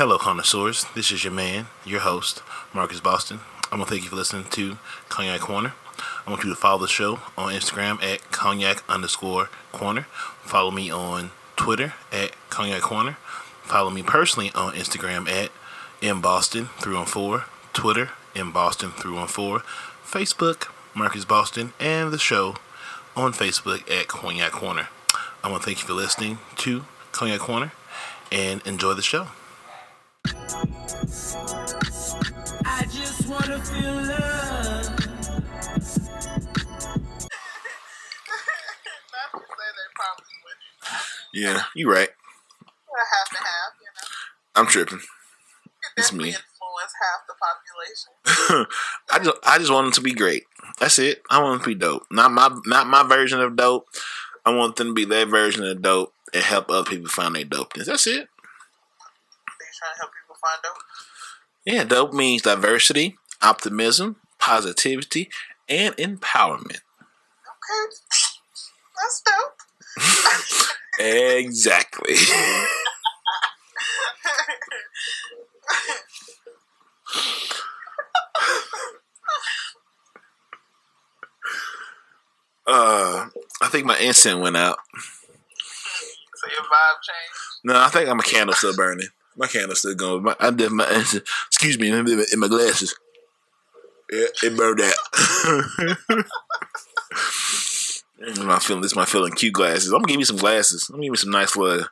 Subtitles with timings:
[0.00, 0.86] Hello, connoisseurs.
[0.94, 3.40] This is your man, your host, Marcus Boston.
[3.70, 4.78] I want to thank you for listening to
[5.10, 5.74] Cognac Corner.
[6.26, 10.06] I want you to follow the show on Instagram at cognac underscore corner.
[10.40, 13.18] Follow me on Twitter at cognac corner.
[13.62, 15.50] Follow me personally on Instagram at
[16.00, 17.44] mboston through on.
[17.74, 19.28] Twitter mboston through on.
[19.28, 22.54] Facebook Marcus Boston and the show
[23.14, 24.88] on Facebook at Cognac Corner.
[25.44, 27.72] I want to thank you for listening to Cognac Corner
[28.32, 29.26] and enjoy the show.
[32.64, 34.88] I just wanna feel love.
[34.88, 34.98] Not
[39.32, 41.34] to say they probably wouldn't.
[41.34, 42.08] Yeah, you right.
[42.60, 44.08] But half and half, you know.
[44.56, 45.00] I'm tripping.
[45.96, 46.28] It's me.
[46.28, 48.66] influence half the population.
[49.12, 50.44] I just I just want them to be great.
[50.78, 51.22] That's it.
[51.30, 52.06] I want them to be dope.
[52.10, 53.88] Not my not my version of dope.
[54.44, 57.44] I want them to be their version of dope and help other people find their
[57.44, 57.86] dopeness.
[57.86, 58.28] That's it.
[59.58, 60.76] They trying to help people find out.
[61.64, 65.28] Yeah, dope means diversity, optimism, positivity,
[65.68, 66.80] and empowerment.
[67.46, 67.90] Okay.
[68.96, 69.60] That's dope.
[71.00, 72.14] Exactly.
[82.66, 83.28] uh,
[83.62, 84.78] I think my incense went out.
[86.34, 87.64] so your vibe changed.
[87.64, 89.08] No, I think I'm a candle still burning.
[89.36, 90.22] My candle still going.
[90.22, 92.94] My, I did my excuse me in my- glasses.
[94.12, 96.24] Yeah, it burned out.
[98.22, 98.82] Is my feeling.
[98.82, 99.32] This is my feeling.
[99.32, 99.86] Cute glasses.
[99.92, 100.88] I'm gonna give you some glasses.
[100.88, 101.86] I'm gonna give you some nice little.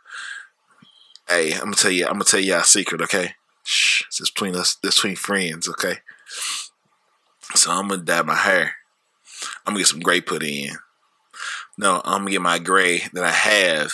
[1.26, 2.04] Hey, I'm gonna tell you.
[2.06, 3.00] I'm gonna tell you a secret.
[3.00, 3.30] Okay,
[3.64, 4.02] shh.
[4.08, 4.74] It's just between us.
[4.74, 5.68] This between friends.
[5.70, 5.98] Okay.
[7.54, 8.74] So I'm gonna dye my hair.
[9.64, 10.72] I'm gonna get some gray put in.
[11.78, 13.92] No, I'm gonna get my gray that I have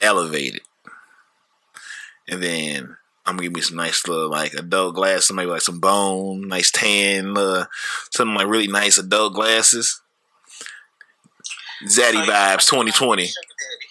[0.00, 0.62] elevated
[2.28, 5.80] and then I'm gonna give me some nice little like adult glasses, maybe like some
[5.80, 7.66] bone, nice tan, uh,
[8.10, 10.00] something like really nice adult glasses.
[11.84, 13.28] Zaddy vibes 2020.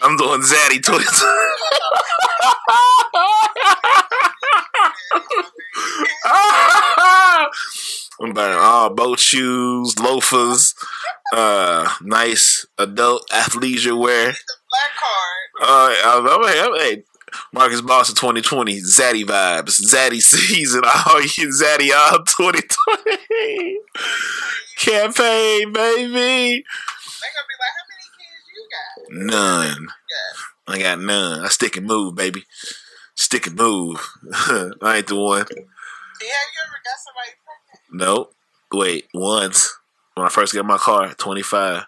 [0.01, 1.27] I'm doing Zaddy 2020.
[8.21, 10.75] I'm buying all boat shoes, loafers,
[11.33, 14.27] uh, nice adult athleisure wear.
[14.31, 15.49] The black card.
[15.61, 17.03] Uh, I'm, I'm, I'm, hey,
[17.53, 23.77] Marcus Boston 2020, Zaddy vibes, Zaddy season, all you Zaddy uh, all 2020
[24.77, 26.63] campaign, baby.
[27.21, 29.75] They gonna be like, how many kids you got?
[29.75, 29.87] None.
[30.67, 31.41] I got none.
[31.41, 32.45] I stick and move, baby.
[33.15, 33.97] Stick and move.
[34.33, 35.45] I ain't the one.
[35.49, 37.91] Yeah, you ever got somebody pregnant?
[37.91, 38.33] Nope.
[38.73, 39.77] Wait, once
[40.15, 41.85] when I first got my car, 25.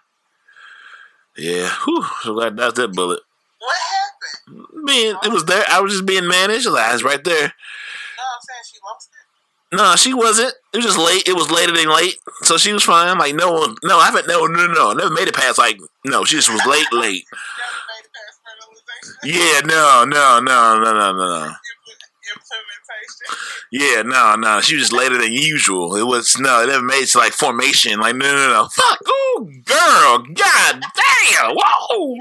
[1.36, 3.20] Yeah, whew, so glad that's that bullet.
[3.64, 4.84] What happened?
[4.84, 5.64] Man, it was there.
[5.68, 6.66] I was just being managed.
[6.66, 7.34] Like, I was right there.
[7.34, 9.76] No, I'm saying she lost it.
[9.76, 10.54] No, she wasn't.
[10.72, 11.26] It was just late.
[11.26, 13.18] It was later than late, so she was fine.
[13.18, 14.28] Like no one, no, I haven't.
[14.28, 15.58] No, no, no, never made it past.
[15.58, 17.26] Like no, she just was late, late.
[17.34, 19.18] Never made it past.
[19.24, 21.54] Yeah, no, no, no, no, no, no, no.
[22.30, 23.36] Implementation.
[23.72, 24.60] Yeah, no, no.
[24.60, 25.96] She was just later than usual.
[25.96, 26.62] It was no.
[26.62, 27.98] It never made it to like formation.
[27.98, 28.68] Like no, no, no.
[28.68, 32.14] Fuck, ooh, girl, god damn, whoa,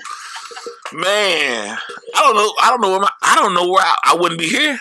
[0.94, 1.78] man.
[2.16, 2.54] I don't know.
[2.62, 3.10] I don't know where my.
[3.22, 4.80] I don't know where I, I wouldn't be here.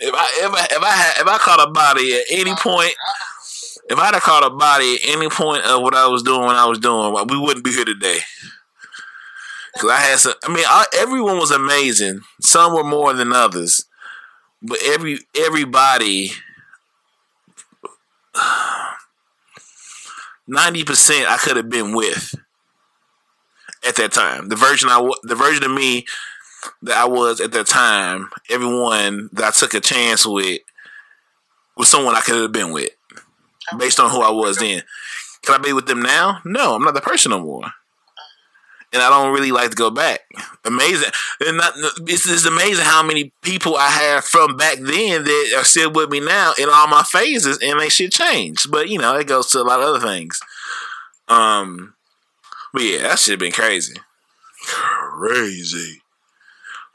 [0.00, 2.94] If I if I if I had if I caught a body at any point,
[3.88, 6.56] if I'd have caught a body at any point of what I was doing when
[6.56, 8.18] I was doing, we wouldn't be here today.
[9.78, 10.34] Cause I had some.
[10.44, 12.20] I mean, I, everyone was amazing.
[12.40, 13.86] Some were more than others,
[14.62, 16.30] but every everybody,
[20.46, 22.34] ninety percent, I could have been with
[23.98, 24.48] at that time.
[24.48, 26.06] The version I the version of me
[26.82, 30.60] that I was at that time, everyone that I took a chance with
[31.76, 32.90] was someone I could have been with
[33.78, 34.82] based on who I was then.
[35.42, 36.40] Can I be with them now?
[36.44, 37.64] No, I'm not the person no more.
[38.92, 40.20] And I don't really like to go back.
[40.64, 41.10] Amazing.
[41.44, 41.72] And not,
[42.06, 46.10] it's, it's amazing how many people I have from back then that are still with
[46.10, 48.70] me now in all my phases and they shit changed.
[48.70, 50.38] But you know, it goes to a lot of other things.
[51.28, 51.94] Um
[52.74, 53.94] but yeah, that shit been crazy.
[54.66, 56.02] Crazy.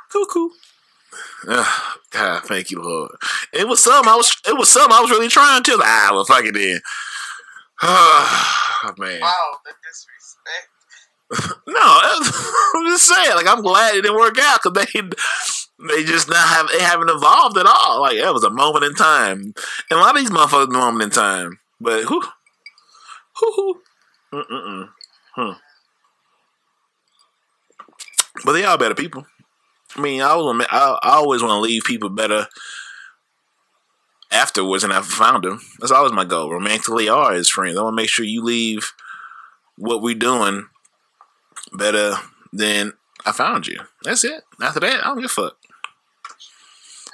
[0.09, 0.49] Cuckoo.
[1.47, 3.11] Ah, God, thank you, Lord.
[3.53, 5.79] It was some I was it was some I was really trying to.
[5.81, 6.81] Ah, well fuck it then.
[8.81, 9.19] Oh, man.
[9.19, 10.69] Wow, the disrespect.
[11.67, 11.75] No,
[12.75, 13.35] I'm just saying.
[13.35, 17.09] Like, I'm glad it didn't work out because they they just not have they haven't
[17.09, 18.01] evolved at all.
[18.01, 19.53] Like, that was a moment in time,
[19.89, 21.59] and a lot of these motherfuckers a moment in time.
[21.81, 22.21] But who,
[23.39, 23.81] who, who,
[24.33, 24.89] mm mm
[25.35, 25.51] hmm.
[28.43, 29.25] But they all better people.
[29.95, 32.47] I mean, I always, I, I always want to leave people better
[34.31, 35.59] afterwards than I found them.
[35.79, 37.77] That's always my goal, romantically or as friends.
[37.77, 38.93] I want to make sure you leave
[39.77, 40.67] what we're doing
[41.73, 42.15] better
[42.53, 42.93] than
[43.25, 43.79] I found you.
[44.03, 44.43] That's it.
[44.61, 45.57] After that, I don't give a fuck.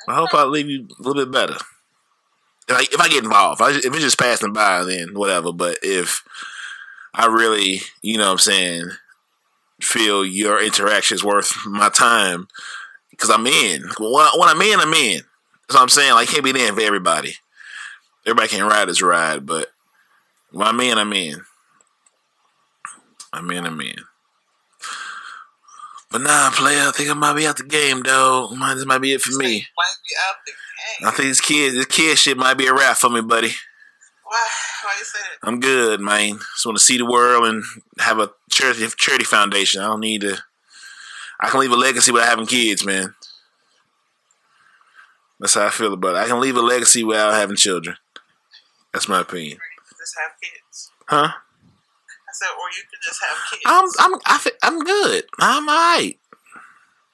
[0.08, 1.56] I hope I leave you a little bit better.
[2.68, 5.52] If I, if I get involved, if, if it's just passing by, then whatever.
[5.52, 6.24] But if
[7.14, 8.90] I really, you know what I'm saying,
[9.82, 12.48] feel your interaction is worth my time,
[13.12, 13.84] because I'm in.
[14.00, 15.22] When, when I'm in, I'm in.
[15.68, 16.14] That's what I'm saying.
[16.14, 17.36] Like, I can't be in for everybody.
[18.26, 19.70] Everybody can ride this ride, but
[20.52, 21.42] when I'm in, I'm in.
[23.34, 23.96] I'm in, I'm in.
[26.12, 28.50] But nah, player, I think I might be out the game, though.
[28.56, 29.66] Might, this might be it for me.
[29.76, 31.08] Might be out the game.
[31.08, 33.52] I think this kid, this kid shit might be a wrap for me, buddy.
[34.36, 34.50] Why?
[34.84, 35.48] Why you say that?
[35.48, 36.40] I'm good, man.
[36.56, 37.64] Just want to see the world and
[38.00, 39.82] have a charity charity foundation.
[39.82, 40.38] I don't need to.
[41.40, 43.16] I can leave a legacy without having kids, man.
[45.40, 46.18] That's how I feel about it.
[46.18, 47.96] I can leave a legacy without having children.
[48.94, 49.58] That's my opinion.
[49.98, 50.92] Just have kids.
[51.08, 51.30] Huh?
[51.30, 53.64] I said, or you could just have kids.
[53.66, 55.24] I'm I'm I fe- I'm good.
[55.40, 56.20] I'm alright.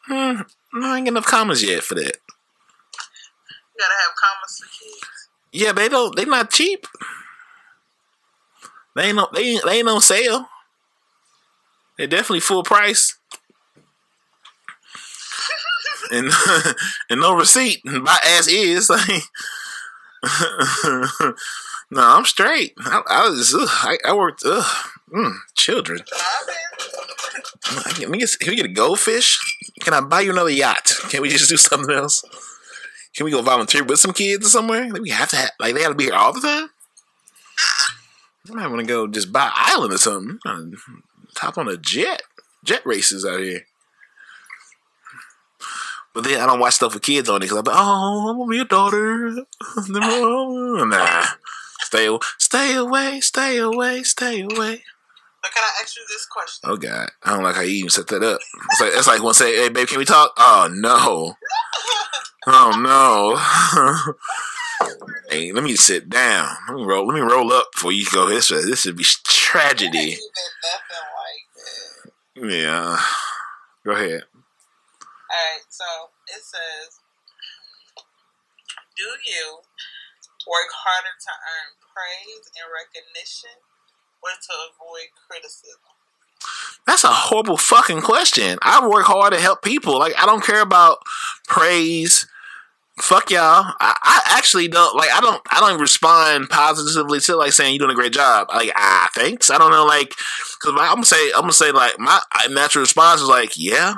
[0.08, 0.42] Hmm,
[0.84, 2.04] I ain't got enough commas yet for that.
[2.04, 5.21] you gotta have commas for kids.
[5.52, 6.16] Yeah, they don't.
[6.16, 6.88] They not cheap.
[8.96, 9.28] They ain't no.
[9.34, 10.48] They ain't, they ain't on sale.
[11.98, 13.18] They're definitely full price.
[16.12, 16.32] and
[17.10, 17.86] and no receipt.
[17.86, 19.24] My ass is like.
[21.92, 22.74] no, I'm straight.
[22.80, 23.54] I, I was.
[23.54, 24.44] Ugh, I, I worked.
[24.46, 26.00] Ugh, mm, children.
[27.96, 29.40] Can we, get, can we get a goldfish?
[29.82, 30.92] Can I buy you another yacht?
[31.10, 32.24] Can we just do something else?
[33.16, 34.90] Can we go volunteer with some kids or somewhere?
[34.90, 36.70] Like we have to have, like they gotta be here all the time.
[38.50, 40.40] I might want to go just buy an island or something.
[41.38, 42.24] Hop on a jet.
[42.64, 43.66] Jet races out here.
[46.14, 48.38] But then I don't watch stuff with kids on it because I'm like, oh, I'm
[48.38, 49.32] gonna be a daughter.
[49.88, 51.26] nah,
[51.80, 54.84] stay, stay away, stay away, stay away.
[55.42, 56.70] But can I ask you this question?
[56.70, 58.40] Oh God, I don't like how you even set that up.
[58.72, 61.36] It's like it's like one say, "Hey, babe, can we talk?" Oh no,
[62.48, 63.38] oh no.
[65.30, 66.56] hey, let me sit down.
[66.68, 67.08] Let me roll.
[67.08, 68.30] Let me roll up before you go.
[68.30, 70.18] This this would be tragedy.
[70.18, 70.32] Like.
[72.42, 72.98] Yeah,
[73.86, 74.24] go ahead.
[75.32, 77.00] Alright, so it says,
[78.98, 79.62] Do you
[80.48, 83.62] work harder to earn praise and recognition
[84.24, 86.01] or to avoid criticism?
[86.88, 88.58] That's a horrible fucking question.
[88.62, 90.00] I work hard to help people.
[90.00, 91.00] Like I don't care about
[91.48, 92.28] praise.
[93.00, 93.74] Fuck y'all.
[93.80, 95.10] I, I actually don't like.
[95.12, 95.42] I don't.
[95.50, 98.48] I don't respond positively to like saying you're doing a great job.
[98.50, 99.50] Like ah, thanks.
[99.50, 99.86] I don't know.
[99.86, 102.20] Like because I'm gonna say I'm gonna say like my
[102.50, 103.96] natural response is like yeah,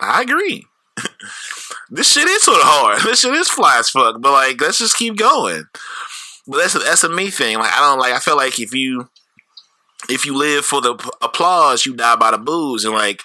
[0.00, 0.66] I agree.
[1.90, 3.02] this shit is sort of hard.
[3.04, 4.20] This shit is fly as fuck.
[4.20, 5.64] But like let's just keep going.
[6.46, 7.58] But that's a, that's a me thing.
[7.58, 8.12] Like I don't like.
[8.12, 9.08] I feel like if you
[10.08, 12.84] if you live for the applause, you die by the booze.
[12.84, 13.22] And like,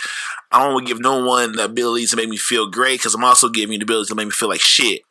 [0.51, 3.15] I don't want to give no one the ability to make me feel great because
[3.15, 5.01] I'm also giving you the ability to make me feel like shit.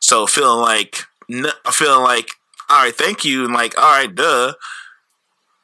[0.00, 2.30] So feeling like, feeling like,
[2.68, 4.54] all right, thank you, and like, all right, duh,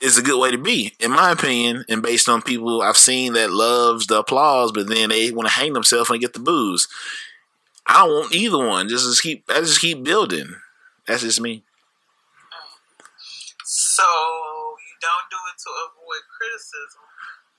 [0.00, 1.84] is a good way to be, in my opinion.
[1.88, 5.54] And based on people I've seen that loves the applause, but then they want to
[5.54, 6.88] hang themselves they get the booze.
[7.86, 8.88] I don't want either one.
[8.88, 10.54] Just, just keep, I just keep building.
[11.06, 11.62] That's just me.
[13.64, 14.04] So
[15.64, 17.04] to avoid criticism,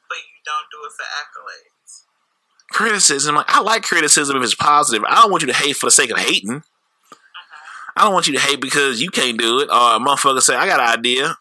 [0.10, 2.06] but you don't do it for accolades.
[2.72, 3.36] criticism.
[3.36, 5.04] Like I like criticism if it's positive.
[5.08, 6.52] I don't want you to hate for the sake of hating.
[6.52, 7.96] Uh-huh.
[7.96, 10.56] I don't want you to hate because you can't do it, or a motherfucker say,
[10.56, 11.38] "I got an idea."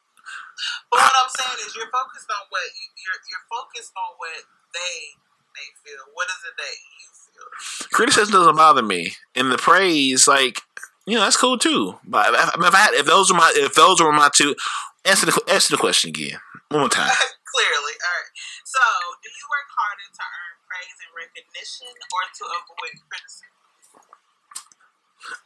[0.90, 2.62] But what I'm saying is, you're focused on what
[2.98, 5.16] you're you're focused on what they
[5.54, 6.02] may feel.
[6.14, 7.88] What is it that you feel?
[7.92, 10.60] Criticism doesn't bother me, and the praise, like
[11.06, 11.98] you know, that's cool too.
[12.04, 14.54] But if, if, I if those were my if those were my two,
[15.04, 16.38] answer the answer the question again
[16.70, 17.10] one more time.
[17.50, 18.30] Clearly, all right.
[18.64, 18.78] So,
[19.22, 23.50] do you work harder to earn praise and recognition, or to avoid criticism?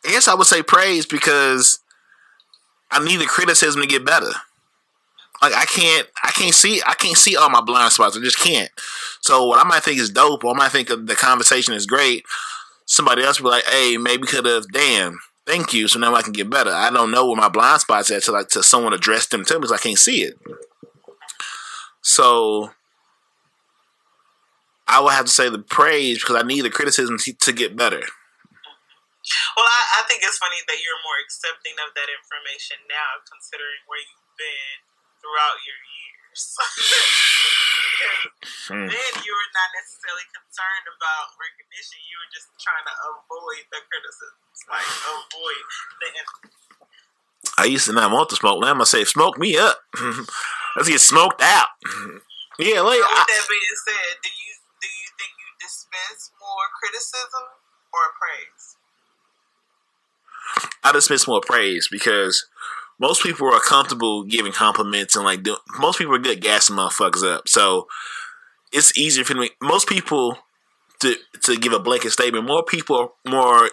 [0.05, 1.81] I guess I would say praise because
[2.91, 4.31] I need the criticism to get better.
[5.43, 8.17] Like I can't, I can't see, I can't see all my blind spots.
[8.17, 8.71] I just can't.
[9.21, 11.87] So what I might think is dope, or I might think of the conversation is
[11.87, 12.25] great.
[12.87, 15.89] Somebody else will be like, "Hey, maybe could have." Damn, thank you.
[15.89, 16.71] So now I can get better.
[16.71, 19.55] I don't know where my blind spots at to like to someone address them to
[19.55, 20.39] me because I can't see it.
[22.05, 22.69] So
[24.85, 28.05] I would have to say the praise because I need the criticism to, get better.
[29.57, 33.81] Well, I, I think it's funny that you're more accepting of that information now, considering
[33.89, 34.85] where you've been
[35.19, 36.41] throughout your years.
[38.65, 38.91] Hmm.
[38.91, 42.01] then you were not necessarily concerned about recognition.
[42.11, 45.65] You were just trying to avoid the criticisms, like avoid
[46.03, 46.09] the.
[47.59, 48.61] I used to not want to smoke.
[48.61, 49.79] Now I'm gonna say, smoke me up.
[50.77, 51.69] Let's get smoked out.
[52.59, 56.67] Yeah, like With I, that being said, do you do you think you dispense more
[56.81, 57.47] criticism
[57.93, 58.77] or praise?
[60.83, 62.47] I dismiss more praise because
[62.99, 67.25] most people are comfortable giving compliments and like do, most people are good gassing motherfuckers
[67.25, 67.49] up.
[67.49, 67.87] So
[68.73, 69.51] it's easier for me.
[69.63, 70.39] Most people
[71.01, 72.47] to to give a blanket statement.
[72.47, 73.71] More people more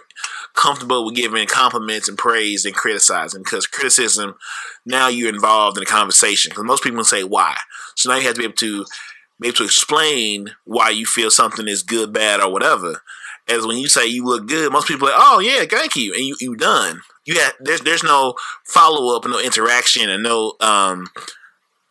[0.54, 4.36] comfortable with giving compliments and praise and criticizing because criticism
[4.86, 6.50] now you're involved in a conversation.
[6.50, 7.56] Because most people say why.
[7.96, 8.86] So now you have to be able to
[9.40, 13.02] be able to explain why you feel something is good, bad, or whatever.
[13.50, 16.14] As when you say you look good, most people are like, oh yeah, thank you,
[16.14, 17.02] and you you done.
[17.26, 21.08] You have there's there's no follow up no interaction and no um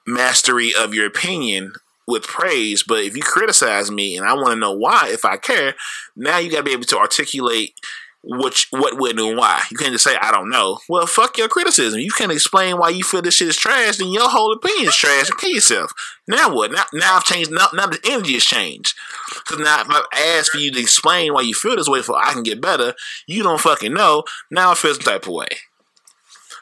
[0.07, 1.73] mastery of your opinion
[2.07, 2.83] with praise.
[2.83, 5.75] But if you criticize me and I want to know why, if I care,
[6.17, 7.75] now you got to be able to articulate
[8.23, 9.63] what what would and why.
[9.71, 10.79] You can't just say I don't know.
[10.89, 12.01] Well, fuck your criticism.
[12.01, 13.97] You can't explain why you feel this shit is trash.
[13.97, 15.31] Then your whole opinion is trash.
[15.31, 15.93] Kill yourself.
[16.29, 16.71] Now what?
[16.71, 17.51] Now now I've changed.
[17.51, 18.95] Now, now the energy has changed.
[19.29, 22.17] Because now if I ask for you to explain why you feel this way, for
[22.17, 22.95] I can get better,
[23.27, 24.25] you don't fucking know.
[24.51, 25.49] Now I feel some type of way.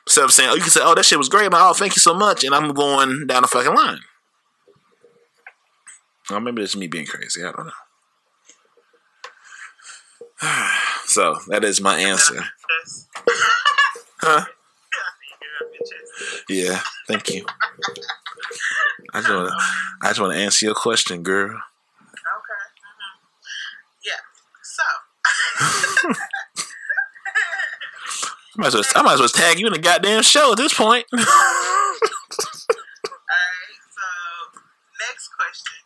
[0.06, 1.94] Instead of saying, oh, you can say, oh, that shit was great, but oh, thank
[1.94, 4.00] you so much, and I'm going down the fucking line.
[6.30, 7.42] Or maybe it's me being crazy.
[7.42, 7.72] I don't know.
[11.08, 12.44] so that is my answer.
[14.20, 14.44] Huh?
[14.44, 16.44] You get it off your chest.
[16.48, 16.80] Yeah.
[17.06, 17.46] Thank you.
[19.14, 19.54] I just want to.
[20.02, 21.50] I just want to answer your question, girl.
[21.50, 21.62] Okay.
[22.84, 23.14] mhm.
[24.04, 24.20] Yeah.
[24.62, 24.82] So.
[28.58, 30.58] I might, as well, I might as well tag you in the goddamn show at
[30.58, 31.06] this point.
[31.12, 31.24] Alright,
[33.94, 34.02] so
[34.98, 35.76] next question.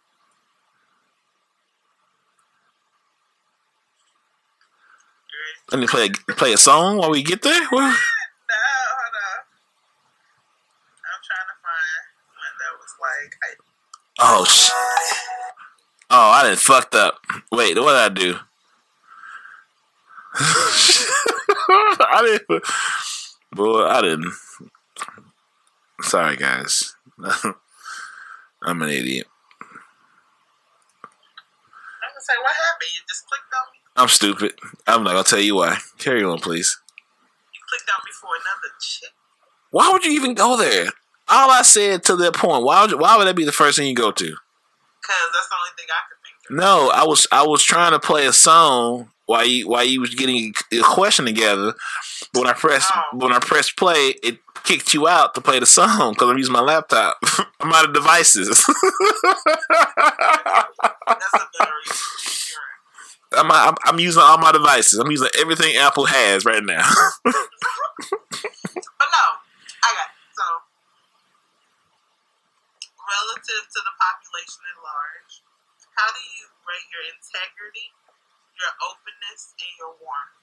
[5.72, 7.66] Let me play a, play a song while we get there.
[7.72, 9.40] No, hold on.
[11.08, 12.04] I'm trying to find
[12.36, 13.56] one that was like I,
[14.20, 14.68] oh sh.
[16.10, 17.18] Oh, I didn't fucked up.
[17.50, 18.36] Wait, what did I do?
[22.04, 22.64] I didn't.
[23.52, 24.34] Boy, I didn't.
[26.02, 26.94] Sorry, guys.
[28.62, 29.26] I'm an idiot.
[32.02, 32.90] I'm gonna say what happened.
[32.94, 33.71] You just clicked on.
[34.02, 34.52] I'm stupid.
[34.88, 35.78] I'm not gonna tell you why.
[35.98, 36.76] Carry on, please.
[37.54, 39.10] You clicked on me for another chick.
[39.70, 40.86] Why would you even go there?
[41.28, 42.64] All I said to that point.
[42.64, 44.24] Why would why would that be the first thing you go to?
[44.26, 46.56] Cause that's the only thing I could think of.
[46.56, 50.16] No, I was I was trying to play a song while you while you was
[50.16, 51.74] getting a question together.
[52.32, 53.02] But when I pressed Oh.
[53.18, 56.52] when I pressed play, it kicked you out to play the song because I'm using
[56.52, 57.18] my laptop.
[57.60, 58.48] I'm out of devices.
[58.66, 58.66] That's
[61.34, 61.96] a better reason.
[63.36, 64.98] I'm, I'm I'm using all my devices.
[64.98, 66.86] I'm using everything Apple has right now.
[69.02, 69.26] But no,
[69.82, 70.18] I got it.
[70.30, 70.46] So,
[73.02, 75.42] relative to the population at large,
[75.98, 77.90] how do you rate your integrity,
[78.54, 80.38] your openness, and your warmth?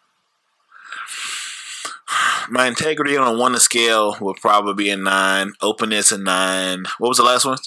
[2.49, 5.53] my integrity on a one to scale would probably be a nine.
[5.61, 6.85] Openness a nine.
[6.97, 7.57] What was the last one?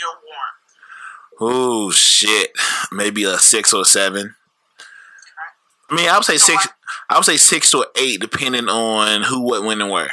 [0.00, 0.56] Your warmth.
[1.40, 2.52] Oh shit,
[2.92, 4.35] maybe a six or a seven.
[5.90, 6.66] I mean, I would say six.
[7.08, 10.10] I would say six or eight, depending on who, what, when, and where.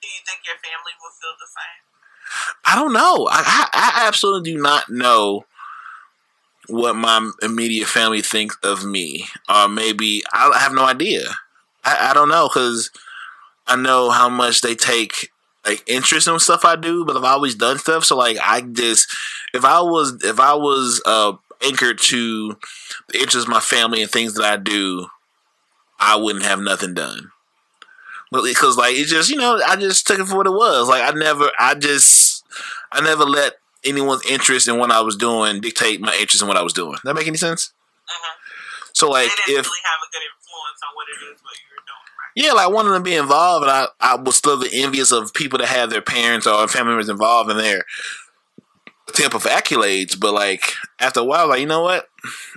[0.00, 1.82] Do you think your family will feel the same?
[2.64, 3.28] I don't know.
[3.30, 3.42] I,
[3.72, 5.44] I, I absolutely do not know
[6.68, 11.22] what my immediate family thinks of me, or maybe I have no idea.
[11.84, 12.90] I, I don't know because
[13.66, 15.30] I know how much they take
[15.66, 18.04] like interest in stuff I do, but I've always done stuff.
[18.04, 19.14] So like, I just
[19.54, 22.56] if I was if I was uh anchored to
[23.08, 25.06] the interests of my family and things that I do,
[25.98, 27.30] I wouldn't have nothing done.
[28.30, 30.88] Because like it's just you know I just took it for what it was.
[30.88, 32.44] Like I never I just
[32.90, 33.54] I never let
[33.84, 36.96] anyone's interest in what I was doing dictate my interest in what I was doing.
[37.04, 37.72] That make any sense?
[38.08, 38.38] Uh-huh.
[38.94, 41.84] So like if really have a good influence on what it is what you were
[41.84, 42.32] doing, right?
[42.34, 45.58] yeah, like wanting to be involved, and I I was still the envious of people
[45.58, 47.84] that have their parents or family members involved in their
[49.12, 50.18] attempt of accolades.
[50.18, 52.08] But like after a while, like you know what,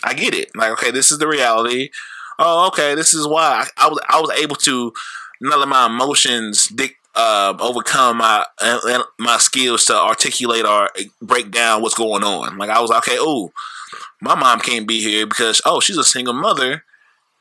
[0.03, 0.51] I get it.
[0.55, 1.89] Like okay, this is the reality.
[2.37, 4.93] Oh, okay, this is why I, I was I was able to
[5.41, 10.89] not let my emotions dic- uh, overcome my uh, my skills to articulate or
[11.21, 12.57] break down what's going on.
[12.57, 13.17] Like I was okay.
[13.19, 13.51] Oh,
[14.21, 16.83] my mom can't be here because oh she's a single mother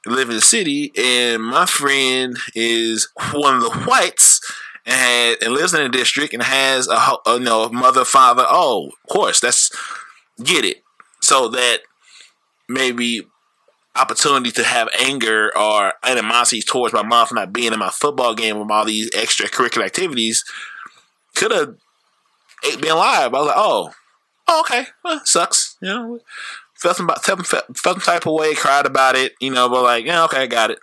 [0.06, 4.40] live in the city, and my friend is one of the whites,
[4.86, 8.44] and and lives in a district and has a, a you know mother father.
[8.46, 9.70] Oh, of course, that's
[10.42, 10.82] get it.
[11.20, 11.78] So that
[12.68, 13.22] maybe
[13.96, 18.34] opportunity to have anger or animosity towards my mom for not being in my football
[18.34, 20.44] game with all these extracurricular activities
[21.34, 21.76] could have
[22.80, 23.34] been live.
[23.34, 23.94] I was like, oh,
[24.48, 25.76] oh okay, well, sucks.
[25.80, 26.20] You know,
[26.74, 30.04] felt some, felt, felt some type of way, cried about it, you know, but like,
[30.04, 30.78] yeah, okay, I got it.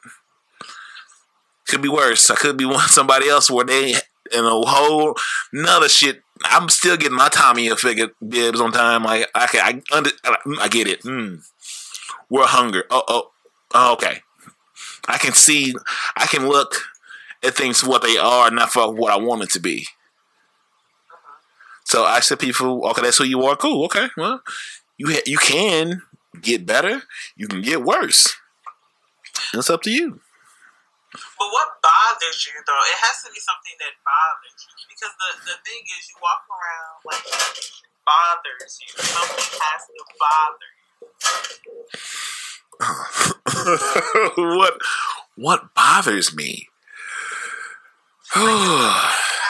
[1.71, 2.29] Could be worse.
[2.29, 5.15] I could be one somebody else where they in a whole
[5.53, 6.21] nother shit.
[6.43, 9.05] I'm still getting my Tommy Hilfiger bibs on time.
[9.05, 10.09] Like, okay, I under,
[10.59, 11.01] I get it.
[11.03, 11.41] Mm.
[12.29, 12.83] We're hunger.
[12.89, 13.31] Oh, oh,
[13.73, 14.19] oh, okay.
[15.07, 15.73] I can see.
[16.17, 16.75] I can look
[17.41, 19.87] at things for what they are, not for what I want it to be.
[21.85, 23.55] So I said, people, okay, that's who you are.
[23.55, 23.85] Cool.
[23.85, 24.41] Okay, well,
[24.97, 26.01] you ha- you can
[26.41, 27.03] get better.
[27.37, 28.35] You can get worse.
[29.53, 30.19] It's up to you.
[31.41, 32.85] But what bothers you though?
[32.93, 36.45] It has to be something that bothers you because the the thing is, you walk
[36.45, 37.25] around like
[38.05, 38.93] bothers you.
[39.01, 40.69] Something has to bother
[44.37, 44.53] you.
[44.53, 44.77] what
[45.33, 46.69] what bothers me?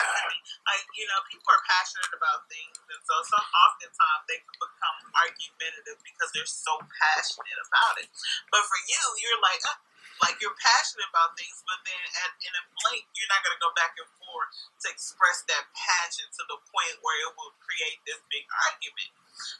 [0.72, 4.96] like you know, people are passionate about things, and so some oftentimes they can become
[5.12, 8.08] argumentative because they're so passionate about it.
[8.48, 9.76] But for you, you're like, uh,
[10.24, 13.60] like you're passionate about things, but then at, in a blink, you're not going to
[13.60, 14.48] go back and forth
[14.80, 19.12] to express that passion to the point where it will create this big argument.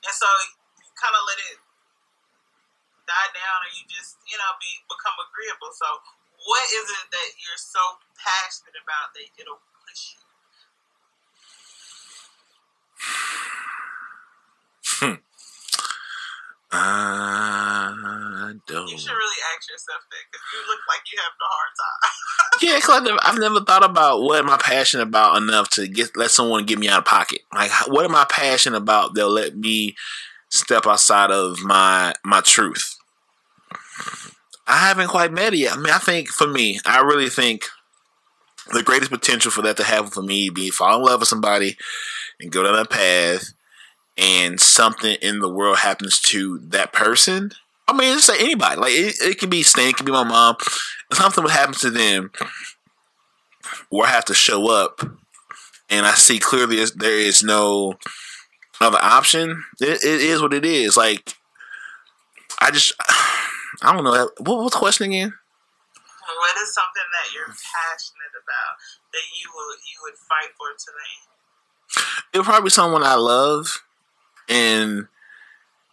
[0.09, 0.28] And so
[0.81, 1.59] you kind of let it
[3.04, 5.76] die down, and you just you know be become agreeable.
[5.76, 5.88] So
[6.49, 10.22] what is it that you're so passionate about that it'll push you?
[16.75, 18.88] I don't.
[18.88, 22.59] You should really ask yourself that because you look like you have a hard time.
[22.62, 25.87] yeah, because I've never, I've never thought about what am I passionate about enough to
[25.87, 27.41] get let someone get me out of pocket.
[27.52, 29.14] Like, what am I passionate about?
[29.14, 29.97] They'll let me
[30.49, 32.97] step outside of my my truth.
[34.67, 35.75] I haven't quite met it yet.
[35.75, 37.64] I mean, I think for me, I really think
[38.73, 41.77] the greatest potential for that to happen for me be fall in love with somebody
[42.40, 43.53] and go down that path
[44.16, 47.53] and something in the world happens to that person.
[47.88, 48.77] I mean, just say anybody.
[48.77, 50.57] Like it, it could be Stan, it could be my mom.
[51.12, 52.31] Something would happen to them
[53.90, 55.01] where I have to show up
[55.90, 57.94] and I see clearly there is no
[58.81, 59.64] other option.
[59.81, 60.96] It, it is what it is.
[60.96, 61.35] Like
[62.61, 62.94] I just
[63.83, 64.31] I don't know.
[64.38, 65.35] What was the question again?
[66.38, 68.79] What is something that you're passionate about
[69.12, 72.22] that you would you would fight for today?
[72.33, 73.83] It would probably be someone I love
[74.48, 75.09] and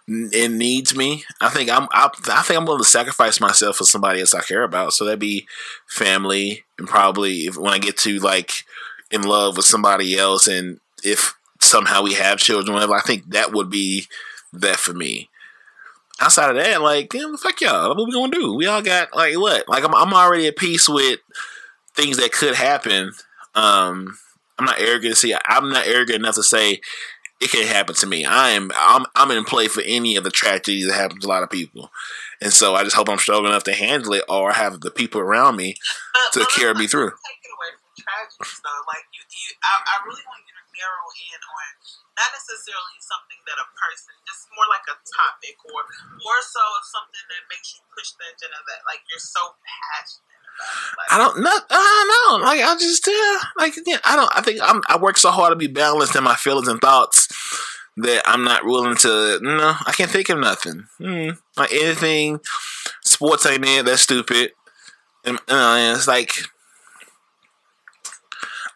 [0.08, 1.24] it needs me.
[1.40, 1.88] I think I'm.
[1.92, 4.94] I, I, think I'm willing to sacrifice myself for somebody else I care about.
[4.94, 5.48] So that'd be
[5.88, 8.66] family, and probably if, when I get to like
[9.12, 13.54] in love with somebody else, and if somehow we have children, whatever, I think that
[13.54, 14.08] would be
[14.54, 15.30] that for me.
[16.20, 17.96] Outside of that, like, damn, fuck y'all.
[17.96, 18.56] What we gonna do?
[18.56, 19.70] We all got like what?
[19.70, 21.20] Like I'm, I'm already at peace with
[21.96, 23.14] things that could happen.
[23.54, 24.18] Um,
[24.58, 25.18] I'm not arrogant.
[25.18, 26.82] See, I'm not arrogant enough to say
[27.40, 28.26] it can happen to me.
[28.26, 31.32] I am I'm I'm in play for any of the tragedies that happen to a
[31.32, 31.90] lot of people.
[32.42, 35.22] And so I just hope I'm strong enough to handle it or have the people
[35.22, 35.76] around me
[36.34, 37.16] to carry me through.
[37.16, 38.84] Take it away from tragedies though.
[38.92, 41.72] Like you, you I, I really want you to narrow in on
[42.20, 45.88] not necessarily something that a person, just more like a topic or
[46.20, 50.29] more so something that makes you push the agenda that like you're so passionate
[51.10, 51.58] I don't know.
[51.70, 52.46] I don't know.
[52.48, 53.98] Like I just yeah, like yeah.
[54.04, 54.30] I don't.
[54.34, 54.82] I think I'm.
[54.88, 57.28] I work so hard to be balanced in my feelings and thoughts
[57.98, 59.40] that I'm not willing to.
[59.42, 60.88] No, I can't think of nothing.
[61.00, 62.40] Mm, like anything,
[63.04, 63.86] sports ain't it.
[63.86, 64.52] That's stupid.
[65.26, 66.32] And, uh, and it's like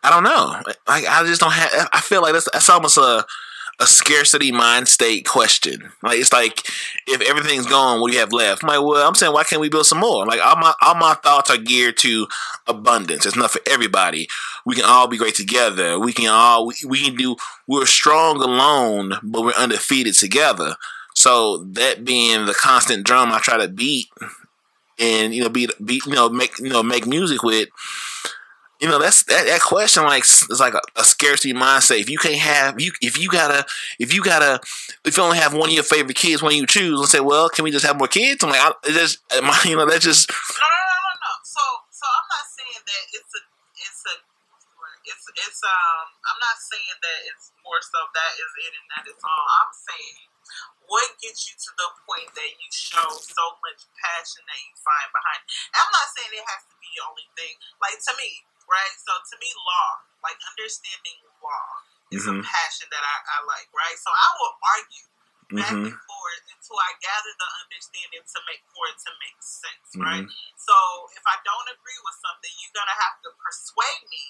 [0.04, 0.62] I don't know.
[0.88, 1.90] Like I just don't have.
[1.94, 3.26] I feel like that's that's almost a
[3.84, 5.92] a scarcity mind state question.
[6.02, 6.66] Like it's like
[7.06, 8.64] if everything's gone, what do you have left?
[8.64, 10.26] I'm like, well, I'm saying why can't we build some more?
[10.26, 12.28] Like all my all my thoughts are geared to
[12.66, 13.26] abundance.
[13.26, 14.28] It's not for everybody.
[14.66, 16.00] We can all be great together.
[16.00, 17.36] We can all we, we can do
[17.68, 20.78] we're strong alone, but we're undefeated together.
[21.14, 24.08] So that being the constant drum I try to beat
[24.98, 27.70] and you know beat beat you know make you know make music with
[28.82, 32.00] you know that's that, that question like it's like a, a, scarcity mindset.
[32.00, 33.66] If you can't have you if you gotta
[34.00, 34.60] if you gotta
[35.06, 37.50] if you only have one of your favorite kids when you choose and say well
[37.50, 38.44] can we just have more kids?
[38.44, 39.20] I'm like I, just
[39.66, 41.32] you know that's just no no no no no.
[41.46, 41.64] So
[41.96, 43.42] so i'm not saying that it's a
[43.78, 44.16] it's a
[45.06, 49.04] it's it's um i'm not saying that it's more so that is it and that
[49.08, 49.46] is all.
[49.64, 50.28] I'm saying
[50.92, 55.08] what gets you to the point that you show so much passion that you find
[55.16, 55.50] behind it?
[55.72, 57.56] i'm not saying it has to be the only thing.
[57.82, 58.94] Like to me right?
[59.00, 59.90] So to me, law,
[60.24, 61.68] like understanding law,
[62.12, 62.40] is Mhm.
[62.40, 63.98] a passion that I, I like, right?
[63.98, 65.08] So I will argue
[65.54, 69.38] back hmm and forth until I gather the understanding to make for it to make
[69.42, 70.26] sense, right?
[70.26, 70.32] Mhm.
[70.58, 70.76] So
[71.14, 74.24] if I don't agree with something, you're gonna have to persuade me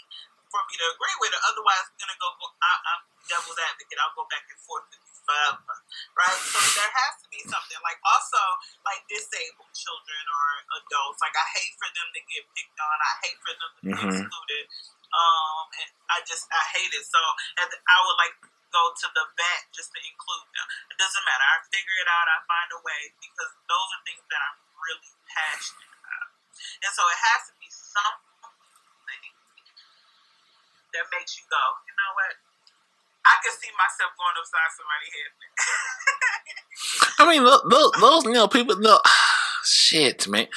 [0.51, 1.41] for me to agree with it.
[1.47, 2.29] Otherwise, I'm gonna go.
[2.39, 3.99] go I, I'm devil's advocate.
[4.03, 5.75] I'll go back and forth with you forever,
[6.19, 6.39] right?
[6.39, 7.79] So there has to be something.
[7.83, 8.41] Like also,
[8.87, 10.45] like disabled children or
[10.83, 11.19] adults.
[11.23, 12.97] Like I hate for them to get picked on.
[12.99, 14.09] I hate for them to be Mhm.
[14.23, 14.65] excluded.
[15.13, 17.05] Um, and I just I hate it.
[17.05, 17.19] So
[17.61, 18.35] and I would like
[18.73, 20.67] go to the bat just to include them.
[20.89, 21.45] It doesn't matter.
[21.45, 22.25] I figure it out.
[22.27, 26.29] I find a way because those are things that I'm really passionate about.
[26.81, 29.33] And so it has to be something
[30.93, 32.33] that makes you go, you know what?
[33.25, 35.31] I can see myself going upside somebody's head.
[37.19, 38.99] I mean, those, those, you know, people, no,
[39.63, 40.47] shit, man.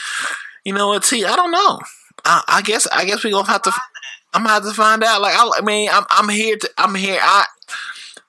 [0.64, 1.24] You know what, T?
[1.24, 1.80] I don't know.
[2.24, 3.72] I, I guess, I guess we gonna have to.
[4.34, 5.22] I'm gonna have to find out.
[5.22, 7.20] Like, I, I mean, I'm, I'm here to, I'm here.
[7.22, 7.46] I,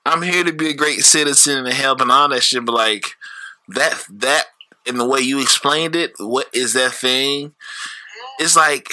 [0.06, 2.64] I'm here to be a great citizen and help and all that shit.
[2.64, 3.06] But like,
[3.68, 4.44] that, that,
[4.86, 7.54] in the way you explained it, what is that thing?
[8.38, 8.88] It's like,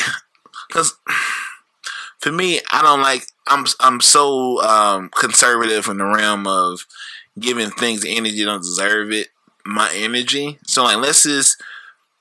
[0.71, 0.95] cause
[2.19, 3.27] for me, I don't like.
[3.47, 6.85] I'm, I'm so um, conservative in the realm of
[7.39, 9.29] giving things energy don't deserve it.
[9.65, 10.59] My energy.
[10.65, 11.57] So like, unless it's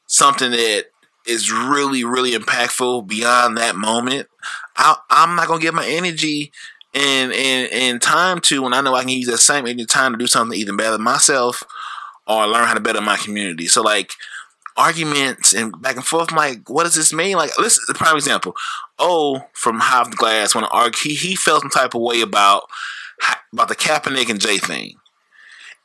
[0.06, 0.87] something that
[1.26, 4.28] is really, really impactful beyond that moment,
[4.76, 6.52] I, I'm not gonna give my energy
[6.94, 10.12] and, and and time to when I know I can use that same energy time
[10.12, 11.62] to do something even better myself
[12.26, 13.66] or learn how to better my community.
[13.66, 14.12] So like
[14.76, 17.37] arguments and back and forth, I'm like, what does this mean?
[17.37, 18.54] Like, listen, the prime example.
[18.98, 22.64] Oh, from Half the Glass, when argue, he, he felt some type of way about
[23.52, 24.96] about the Kaepernick and Jay thing,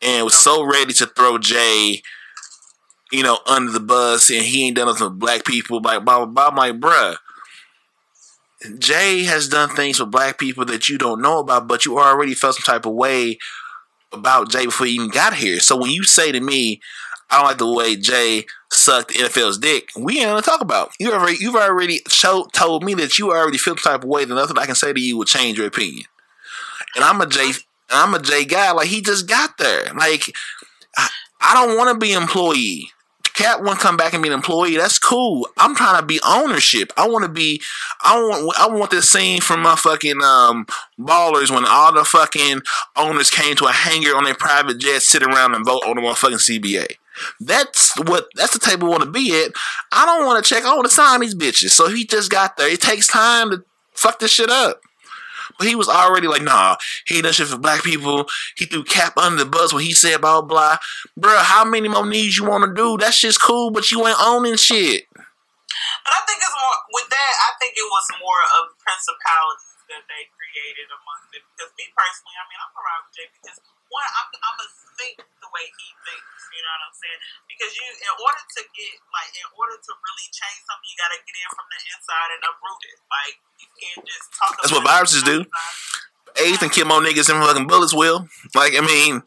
[0.02, 2.02] and was so ready to throw Jay,
[3.12, 5.82] you know, under the bus, and he ain't done nothing with black people.
[5.82, 6.48] Like, blah blah blah.
[6.48, 7.18] I'm like, bruh.
[8.78, 12.34] Jay has done things for black people that you don't know about, but you already
[12.34, 13.38] felt some type of way
[14.12, 15.62] about Jay before you even got here.
[15.62, 16.82] So when you say to me,
[17.30, 20.92] I don't like the way Jay sucked NFL's dick, we ain't gonna talk about.
[21.00, 24.26] You already you've already show, told me that you already feel the type of way
[24.26, 26.06] that nothing I can say to you will change your opinion.
[26.96, 27.52] And I'm a Jay
[27.92, 29.92] I'm a guy, like he just got there.
[29.94, 30.32] Like
[30.98, 31.10] I,
[31.42, 32.92] I don't wanna be employee.
[33.40, 34.76] Cat want to come back and be an employee.
[34.76, 35.48] That's cool.
[35.58, 36.92] I'm trying to be ownership.
[36.98, 37.62] I want to be.
[38.04, 38.58] I want.
[38.60, 40.66] I want this scene from my fucking um
[41.00, 42.62] ballers when all the fucking
[42.98, 46.02] owners came to a hangar on their private jet, sit around and vote on the
[46.02, 46.98] motherfucking CBA.
[47.40, 48.28] That's what.
[48.36, 49.52] That's the table I want to be at.
[49.92, 50.64] I don't want to check.
[50.66, 51.72] I want to sign these bitches.
[51.72, 52.72] So he just got there.
[52.72, 54.82] It takes time to fuck this shit up.
[55.58, 58.28] But he was already like, nah, he ain't done shit for black people.
[58.56, 60.78] He threw Kap under the bus when he said blah blah.
[61.20, 62.96] Bruh, how many more needs you want to do?
[62.98, 65.04] That shit's cool, but you ain't owning shit.
[65.12, 67.34] But I think it's more with that.
[67.44, 71.44] I think it was more of principalities that they created amongst it.
[71.52, 73.60] Because me personally, I mean, I'm around with Jay because
[73.92, 74.68] one, I'm I'm a
[75.00, 76.42] think the way he thinks.
[76.52, 77.22] You know what I'm saying?
[77.50, 81.10] Because you, in order to get like, in order to really change something, you got
[81.10, 82.98] to get in from the inside and uproot it.
[83.10, 84.54] Like you can't just talk.
[84.62, 85.42] That's what viruses do.
[86.38, 88.30] AIDS and kill more niggas than fucking bullets will.
[88.54, 89.26] Like, I mean,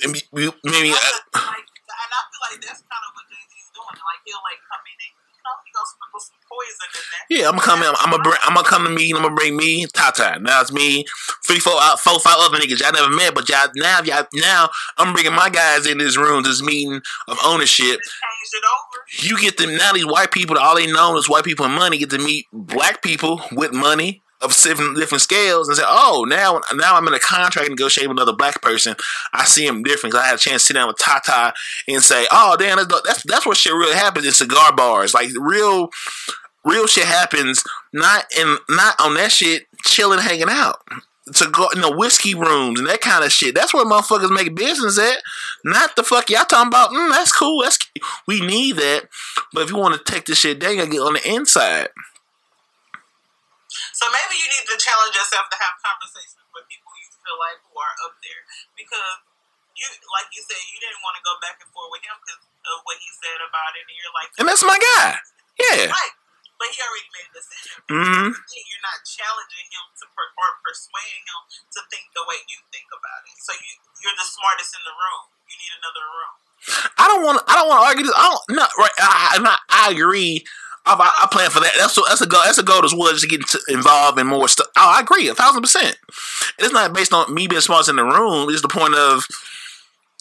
[0.00, 0.24] maybe,
[0.64, 4.00] maybe uh, like, and I feel like that's kind of what Jay Z's doing.
[4.00, 7.42] Like he'll like come in and you know he gonna sprinkle some poison in there.
[7.42, 7.88] yeah, I'm coming.
[7.88, 8.36] I'm gonna bring.
[8.44, 9.10] I'm gonna come to me.
[9.10, 10.38] I'm gonna bring me Tata.
[10.40, 11.04] Now it's me,
[11.46, 14.68] three, four, out, four, five other niggas y'all never met, but y'all now, y'all now
[14.98, 18.00] I'm bringing my guys in this room, this meeting of ownership.
[18.02, 19.28] Just changed it over.
[19.28, 19.92] You get them now.
[19.92, 21.98] These white people, all they know is white people and money.
[21.98, 26.94] Get to meet black people with money of different scales, and say, "Oh, now now
[26.96, 28.94] I'm in a contract negotiating with another black person.
[29.32, 30.14] I see him different.
[30.14, 31.52] 'cause I had a chance to sit down with Tata
[31.88, 35.14] and say, "Oh, damn, that's that's, what shit really happens in cigar bars.
[35.14, 35.90] Like real,
[36.64, 40.80] real shit happens not in not on that shit, chilling, hanging out."
[41.34, 43.52] To go, you know, whiskey rooms and that kind of shit.
[43.52, 45.18] That's where motherfuckers make business at.
[45.64, 46.90] Not the fuck y'all talking about.
[46.90, 47.62] Mm, that's cool.
[47.62, 47.78] That's
[48.28, 49.08] we need that.
[49.52, 51.88] But if you want to take this shit you gotta get on the inside.
[53.96, 57.56] So maybe you need to challenge yourself to have conversations with people you feel like
[57.64, 58.44] who are up there
[58.76, 59.24] because
[59.72, 62.44] you, like you said, you didn't want to go back and forth with him because
[62.44, 65.16] of what he said about it, and you're like, And that's my guy.
[65.56, 65.88] Yeah.
[65.88, 66.14] right.
[66.56, 67.76] But he already made a decision.
[67.84, 68.32] Mm-hmm.
[68.32, 71.40] You're not challenging him to per- or persuading him
[71.76, 73.36] to think the way you think about it.
[73.44, 75.22] So you you're the smartest in the room.
[75.48, 76.34] You need another room.
[76.96, 77.44] I don't want.
[77.44, 78.16] I don't want to argue this.
[78.16, 78.44] I don't.
[78.56, 78.96] Not right.
[78.96, 80.48] I, I, I agree.
[80.86, 81.72] I, I, plan for that.
[81.76, 82.42] That's a, that's a goal.
[82.44, 84.68] That's a goal as well to get involved in more stuff.
[84.76, 85.98] Oh, I agree a thousand percent.
[86.58, 88.48] It's not based on me being smartest in the room.
[88.50, 89.26] It's the point of,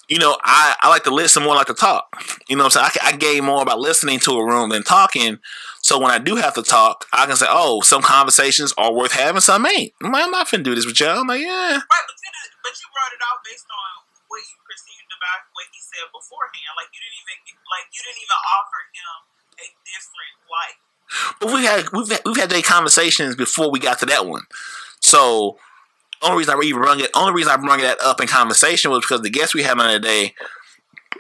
[0.10, 2.10] you know, I, I like to listen more, like to talk.
[2.50, 4.82] You know, what I'm saying I, I gain more about listening to a room than
[4.82, 5.38] talking.
[5.86, 9.14] So when I do have to talk, I can say, "Oh, some conversations are worth
[9.14, 11.22] having, some ain't." I'm, like, I'm not finna do this with y'all.
[11.22, 11.78] I'm like, yeah.
[11.78, 12.30] Right, but you,
[12.66, 16.74] but you brought it out based on what you perceived about what he said beforehand.
[16.74, 17.38] Like you didn't even
[17.70, 21.40] like you didn't even offer him a different light.
[21.40, 24.44] But we had we've had, we've had these conversations before we got to that one.
[25.02, 25.58] So
[26.22, 29.02] only reason I even brung it, only reason I brung that up in conversation was
[29.02, 30.34] because the guest we had on the day,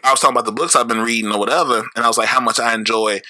[0.03, 2.29] I was talking about the books I've been reading or whatever, and I was like
[2.29, 3.21] how much I enjoy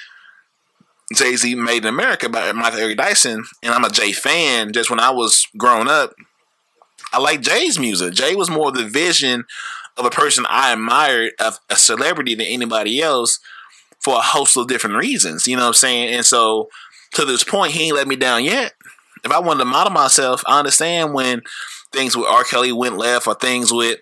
[1.13, 4.73] Jay Z Made in America by Michael Eric Dyson, and I'm a Jay fan.
[4.73, 6.13] Just when I was growing up,
[7.13, 8.13] I like Jay's music.
[8.13, 9.45] Jay was more the vision
[9.97, 13.39] of a person I admired, of a celebrity than anybody else,
[14.05, 15.47] for a host of different reasons.
[15.47, 16.13] You know what I'm saying?
[16.13, 16.69] And so
[17.15, 18.73] to this point, he ain't let me down yet.
[19.23, 21.41] If I wanted to model myself, I understand when
[21.91, 22.43] things with R.
[22.43, 23.99] Kelly went left or things with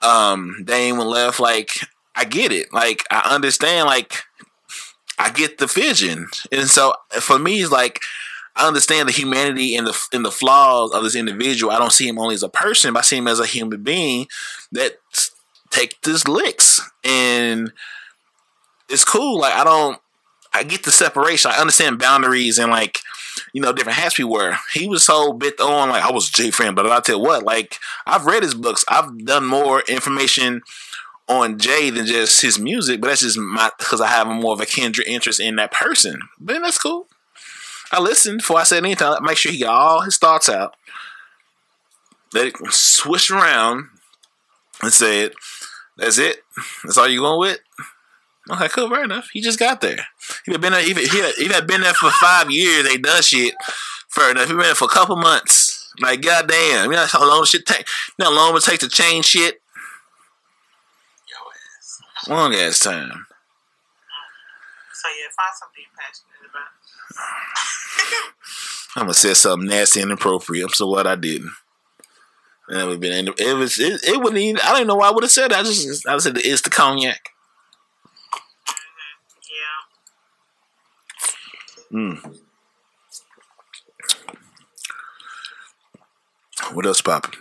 [0.00, 1.40] um Dame went left.
[1.40, 1.70] Like
[2.14, 2.72] I get it.
[2.72, 3.86] Like I understand.
[3.86, 4.22] Like
[5.18, 8.00] I get the vision, and so for me, it's like
[8.54, 11.72] I understand the humanity and the and the flaws of this individual.
[11.72, 13.82] I don't see him only as a person, but I see him as a human
[13.82, 14.28] being
[14.70, 14.98] that
[15.70, 17.72] take this licks, and
[18.92, 19.40] it's cool.
[19.40, 19.98] Like I don't,
[20.52, 21.50] I get the separation.
[21.50, 23.00] I understand boundaries and like
[23.52, 24.58] you know different hats we wear.
[24.72, 27.42] He was so bit on like I was Jay fan, but I tell you what,
[27.42, 28.84] like I've read his books.
[28.88, 30.62] I've done more information
[31.28, 34.60] on Jay than just his music, but that's just my because I have more of
[34.60, 36.20] a kindred interest in that person.
[36.38, 37.06] But that's cool.
[37.90, 39.06] I listened before I said anything.
[39.06, 40.74] I make sure he got all his thoughts out.
[42.32, 43.88] Let it swish around
[44.82, 45.34] and said,
[45.96, 46.42] "That's it.
[46.84, 47.60] That's all you going with."
[48.50, 49.28] Okay, cool, fair enough.
[49.32, 50.06] He just got there.
[50.44, 50.82] He had been there.
[50.82, 52.84] He, he, he had been there for five years.
[52.84, 53.54] They done shit.
[54.08, 54.48] Fair enough.
[54.48, 55.90] He been there for a couple months.
[56.00, 57.86] Like goddamn, you know how long shit take?
[58.18, 59.60] You know how long it take to change shit?
[61.28, 61.36] Yo
[61.78, 62.00] ass.
[62.28, 63.26] Long ass time.
[64.94, 66.70] So yeah, find something you're passionate about.
[68.96, 70.64] I'm gonna say something nasty and inappropriate.
[70.64, 71.52] I'm so glad I didn't.
[72.68, 73.28] And it would been.
[73.38, 73.78] It was.
[73.78, 74.60] It, it wouldn't even.
[74.64, 75.60] I don't know why I would have said that.
[75.60, 76.08] I just.
[76.08, 77.31] I said it's the cognac.
[81.92, 82.38] Mm.
[86.72, 87.34] What else popping?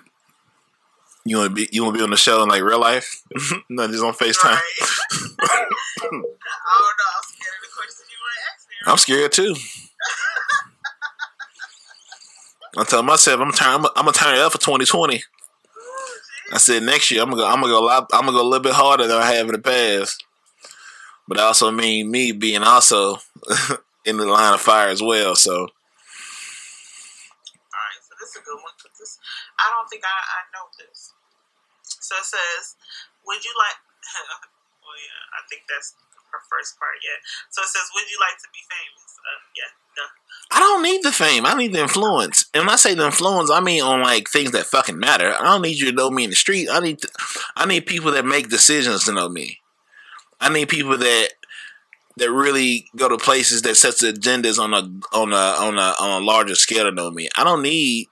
[1.23, 1.69] You want to be?
[1.71, 3.21] You want to be on the show in like real life,
[3.69, 4.43] not just on Facetime.
[4.43, 4.61] Right.
[5.11, 5.15] I
[6.01, 6.11] don't know.
[6.11, 6.23] I'm
[7.23, 8.75] scared of the questions you want to ask me.
[8.87, 9.55] I'm scared too.
[12.77, 13.67] I'm telling myself I'm turn.
[13.67, 15.17] I'm, I'm gonna turn it up for 2020.
[15.17, 15.21] Ooh.
[16.53, 17.47] I said next year I'm gonna go.
[17.47, 17.83] I'm gonna go.
[17.83, 20.25] A lot, I'm gonna go a little bit harder than I have in the past.
[21.27, 23.19] But I also mean me being also
[24.05, 25.35] in the line of fire as well.
[25.35, 25.71] So All right,
[28.01, 28.73] so this is a good one.
[28.97, 29.17] This,
[29.57, 31.13] I don't think I, I know this.
[31.83, 32.75] So it says,
[33.25, 33.77] "Would you like?"
[34.83, 35.93] well, yeah, I think that's
[36.31, 36.97] her first part.
[37.03, 37.17] Yeah.
[37.49, 39.71] So it says, "Would you like to be famous?" Uh, yeah.
[39.97, 40.03] No.
[40.51, 41.45] I don't need the fame.
[41.45, 42.45] I need the influence.
[42.53, 45.35] And when I say the influence, I mean on like things that fucking matter.
[45.37, 46.69] I don't need you to know me in the street.
[46.71, 46.99] I need.
[46.99, 47.09] To,
[47.55, 49.59] I need people that make decisions to know me.
[50.39, 51.29] I need people that
[52.17, 54.81] that really go to places that sets the agendas on a
[55.15, 57.29] on a on a on a larger scale to know me.
[57.35, 58.07] I don't need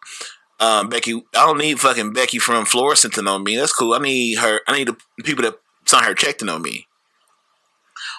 [0.60, 1.14] um, Becky.
[1.14, 3.56] I don't need fucking Becky from Florissant to know me.
[3.56, 3.94] That's cool.
[3.94, 4.60] I need her.
[4.68, 6.88] I need the people that sign her check to know me.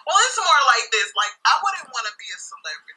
[0.06, 1.12] Well, it's more like this.
[1.16, 2.96] Like I wouldn't want to be a celebrity,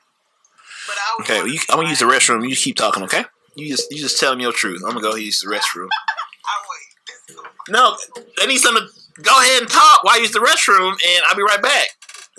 [0.87, 1.23] but I would.
[1.23, 2.47] Okay, you, I'm gonna use the restroom.
[2.47, 3.03] You keep talking.
[3.03, 3.23] Okay,
[3.55, 4.81] you just you just tell me your truth.
[4.85, 5.89] I'm gonna go use the restroom.
[6.45, 7.37] I wait.
[7.69, 7.97] No,
[8.37, 11.35] they need someone to go ahead and talk while I use the restroom, and I'll
[11.35, 11.87] be right back.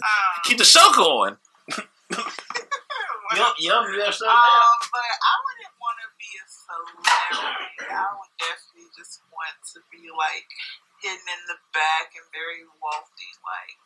[0.03, 1.37] Um, Keep the show going.
[2.11, 7.87] well, yum, you have Um, but I wouldn't want to be a celebrity.
[7.89, 10.51] I would definitely just want to be like
[10.99, 13.31] hidden in the back and very wealthy.
[13.47, 13.79] Like,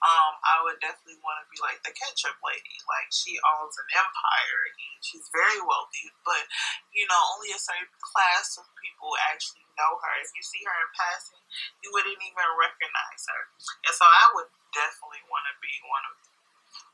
[0.00, 2.80] um, I would definitely want to be like the ketchup lady.
[2.88, 6.08] Like, she owns an empire and she's very wealthy.
[6.24, 6.48] But
[6.90, 10.14] you know, only a certain class of people actually know her.
[10.20, 11.40] If you see her in passing,
[11.80, 13.42] you wouldn't even recognize her.
[13.88, 16.16] And so, I would definitely want to be one of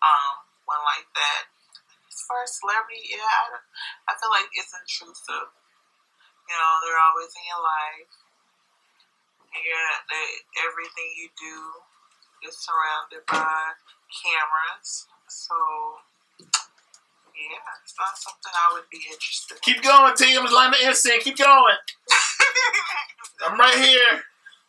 [0.05, 0.35] um
[0.71, 1.43] one like that
[2.11, 3.69] as far as celebrity, yeah, I, don't-
[4.09, 5.51] I feel like it's intrusive.
[6.49, 8.13] You know, they're always in your life.
[9.53, 10.27] Yeah, they,
[10.69, 11.59] everything you do
[12.49, 13.77] is surrounded by
[14.13, 15.09] cameras.
[15.29, 15.57] So,
[17.35, 19.63] yeah, it's not something I would be interested in.
[19.65, 20.37] Keep going, T.
[20.37, 21.25] I'm just the instinct.
[21.25, 21.79] Keep going.
[23.47, 24.13] I'm right here.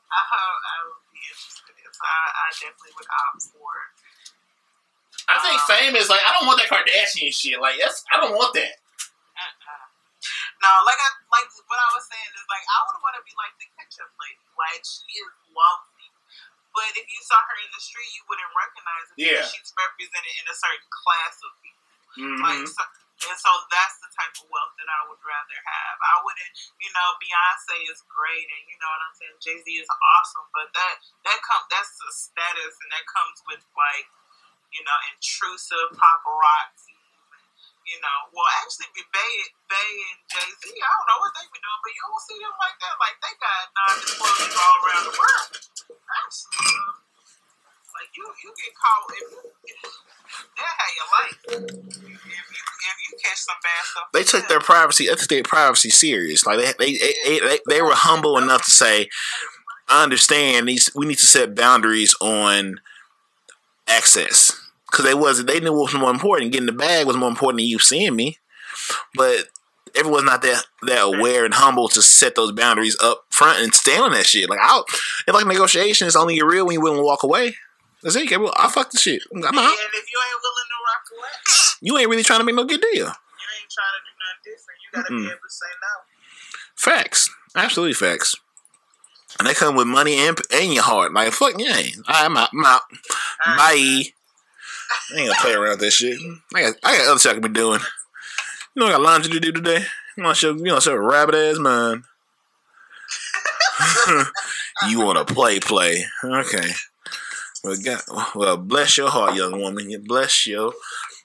[0.08, 1.90] I, hope I would be interested in.
[1.92, 3.72] So I, I definitely would opt for.
[5.28, 7.60] I think fame is like I don't want that Kardashian shit.
[7.60, 8.80] Like that's I don't want that.
[9.36, 9.86] Uh-uh.
[10.64, 13.36] No, like I like what I was saying is like I would want to be
[13.36, 14.40] like the ketchup lady.
[14.56, 16.08] Like she is wealthy,
[16.72, 19.44] But if you saw her in the street, you wouldn't recognize her Yeah.
[19.44, 21.86] because she's represented in a certain class of people.
[22.18, 22.40] Mhm.
[22.42, 22.82] Like, so,
[23.26, 25.98] and so that's the type of wealth that I would rather have.
[25.98, 29.38] I wouldn't, you know, Beyonce is great, and you know what I'm saying.
[29.42, 33.66] Jay Z is awesome, but that that come that's the status, and that comes with
[33.74, 34.06] like,
[34.70, 36.94] you know, intrusive paparazzi.
[37.88, 39.36] You know, well, actually, Bay,
[39.72, 42.38] Bay and Jay Z, I don't know what they be doing, but you don't see
[42.38, 42.96] them like that.
[43.00, 45.50] Like they got non-disclosures all around the world.
[45.96, 46.97] That's, uh,
[47.98, 49.26] like you, you get caught if
[50.56, 52.58] they'll have your life if you
[52.88, 54.04] if you catch some bad stuff.
[54.14, 56.46] they took their privacy, they took their privacy serious.
[56.46, 59.10] Like they, they, they, they, they were humble enough to say,
[59.88, 60.92] "I understand these.
[60.96, 62.80] We need to set boundaries on
[63.88, 64.54] access
[64.90, 65.48] because they wasn't.
[65.48, 66.52] They knew what was more important.
[66.52, 68.38] Getting the bag was more important than you seeing me,
[69.16, 69.48] but."
[69.96, 73.98] Everyone's not that that aware and humble to set those boundaries up front and stay
[73.98, 74.48] on that shit.
[74.48, 74.82] Like I,
[75.26, 76.06] it's like negotiation.
[76.06, 77.56] It's only real when you're willing to walk away.
[78.14, 78.40] That's it.
[78.40, 79.22] Well, I fuck the shit.
[79.34, 81.30] I'm And if you ain't willing to rock away,
[81.82, 82.92] You ain't really trying to make no good deal.
[82.94, 83.12] you ain't
[83.70, 84.80] trying to do nothing different.
[84.82, 85.24] You gotta Mm-mm.
[85.24, 86.04] be able to say no.
[86.76, 88.36] Facts, absolutely facts.
[89.40, 91.14] And they come with money and, and your heart.
[91.14, 92.50] Like fuck, yeah, I'm out.
[92.54, 92.82] I'm out.
[93.46, 94.04] Bye.
[95.12, 96.18] I ain't gonna play around with that shit.
[96.56, 97.82] I got, I got other shit I can be doing.
[98.74, 99.84] You know, I got laundry to do today.
[100.16, 102.04] You want to show, you know, show a rabbit ass man.
[104.90, 106.06] you want to play, play?
[106.24, 106.70] Okay.
[107.68, 108.02] Well, God,
[108.34, 109.90] well, bless your heart, young woman.
[109.90, 110.72] You bless your,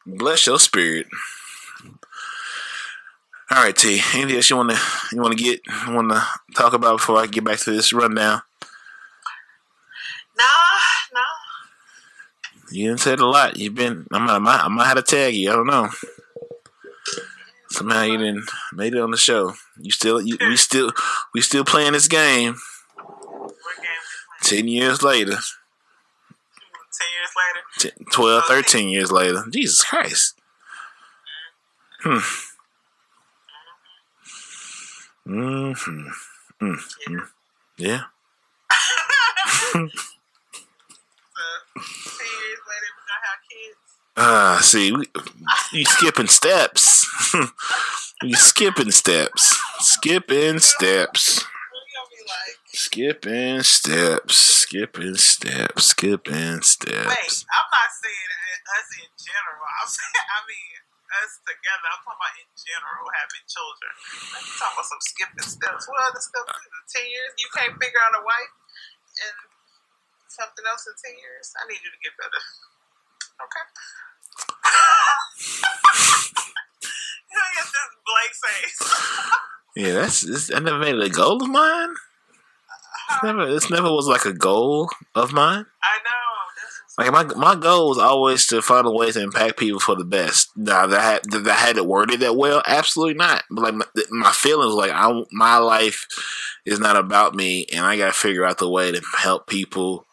[0.04, 1.06] bless your spirit.
[3.48, 4.00] All right, T.
[4.12, 4.78] Anything else you want to
[5.12, 6.26] you want to get want to
[6.56, 8.42] talk about before I get back to this rundown?
[10.36, 10.44] No,
[11.14, 11.20] no.
[12.72, 13.56] You didn't said a lot.
[13.56, 14.08] You've been.
[14.10, 14.28] I'm.
[14.28, 14.64] I might.
[14.64, 15.48] I might have to tag you.
[15.48, 15.90] I don't know.
[17.70, 19.54] Somehow you didn't made it on the show.
[19.80, 20.20] You still.
[20.20, 20.90] You, we still.
[21.34, 22.56] We still playing this game.
[22.96, 23.86] What game?
[24.42, 25.36] Ten years later.
[26.92, 27.94] Ten years later.
[27.96, 29.44] 10, 12, 13 years later.
[29.50, 30.34] Jesus Christ.
[32.00, 32.18] Hmm.
[35.24, 35.72] Hmm.
[36.60, 36.78] Mm.
[37.08, 37.28] Mm.
[37.78, 38.02] Yeah.
[41.34, 41.80] So,
[42.18, 43.78] ten years later, we're gonna have kids.
[44.16, 45.06] Ah, see, we,
[45.72, 47.06] you skipping steps.
[48.22, 49.56] you skipping steps.
[49.80, 51.44] Skipping steps.
[52.72, 54.36] We're gonna be like, Skipping steps.
[54.64, 55.84] Skipping steps.
[55.92, 57.44] Skipping wait, steps.
[57.44, 58.32] I'm not saying
[58.72, 59.60] us in general.
[59.60, 60.80] I'm saying, I mean,
[61.20, 61.92] us together.
[61.92, 63.92] I'm talking about in general having children.
[63.92, 65.84] I'm talking about some skipping steps.
[65.84, 66.72] What other stuff is it?
[66.88, 67.36] Ten years?
[67.36, 68.56] You can't figure out a wife
[69.20, 69.36] and
[70.32, 71.52] something else in ten years?
[71.60, 72.40] I need you to get better.
[73.36, 73.64] Okay.
[77.28, 78.80] you don't this blank face.
[79.76, 80.24] Yeah, that's.
[80.48, 81.92] I never made it a goal of mine.
[83.10, 83.46] It's never.
[83.46, 85.66] This never was like a goal of mine.
[85.82, 86.22] I know.
[86.98, 90.04] Like my my goal was always to find a way to impact people for the
[90.04, 90.50] best.
[90.56, 93.44] Now that I had, that I had it worded that well, absolutely not.
[93.50, 96.06] But like my, my feelings, like I, my life
[96.66, 100.06] is not about me, and I got to figure out the way to help people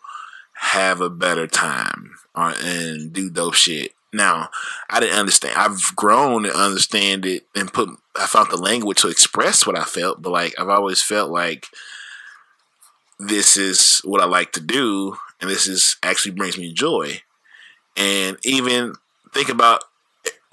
[0.53, 3.93] have a better time or and do dope shit.
[4.13, 4.49] Now
[4.89, 5.57] I didn't understand.
[5.57, 7.89] I've grown to understand it and put.
[8.15, 11.67] I found the language to express what I felt, but like I've always felt like
[13.19, 17.21] this is what I like to do, and this is actually brings me joy.
[17.97, 18.93] And even
[19.33, 19.83] think about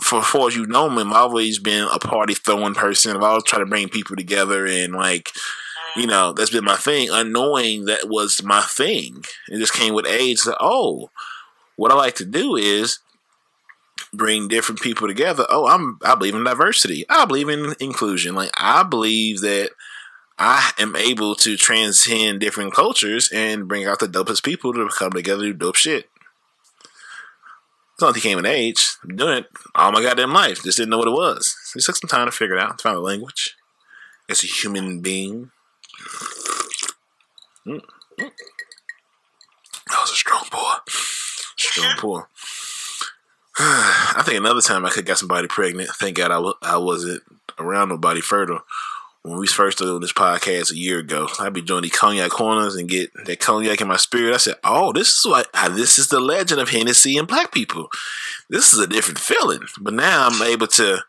[0.00, 3.16] for far as you know me, I've always been a party throwing person.
[3.16, 5.30] I've always tried to bring people together and like
[5.96, 7.08] you know, that's been my thing.
[7.10, 9.24] Unknowing that was my thing.
[9.48, 10.40] It just came with age.
[10.40, 11.10] So, oh,
[11.76, 12.98] what I like to do is
[14.12, 15.46] bring different people together.
[15.48, 17.06] Oh, I'm I believe in diversity.
[17.08, 18.34] I believe in inclusion.
[18.34, 19.70] Like I believe that
[20.38, 25.12] I am able to transcend different cultures and bring out the dopest people to come
[25.12, 26.10] together to do dope shit.
[27.94, 28.90] It's not came in age.
[29.02, 30.62] I'm doing it all my goddamn life.
[30.62, 31.56] Just didn't know what it was.
[31.74, 33.56] It took some time to figure it out, to find a language.
[34.28, 35.50] As a human being.
[37.66, 37.80] Mm.
[38.18, 38.32] That
[39.88, 40.82] was a strong pour.
[41.56, 42.28] Strong pour.
[43.58, 45.88] I think another time I could have got somebody pregnant.
[45.94, 47.22] Thank God I w- I wasn't
[47.58, 48.60] around nobody fertile.
[49.26, 52.76] When we first started this podcast a year ago, I'd be doing the cognac corners
[52.76, 54.34] and get that cognac in my spirit.
[54.34, 57.50] I said, "Oh, this is what ah, this is the legend of Hennessy and black
[57.50, 57.88] people.
[58.48, 61.00] This is a different feeling." But now I'm able to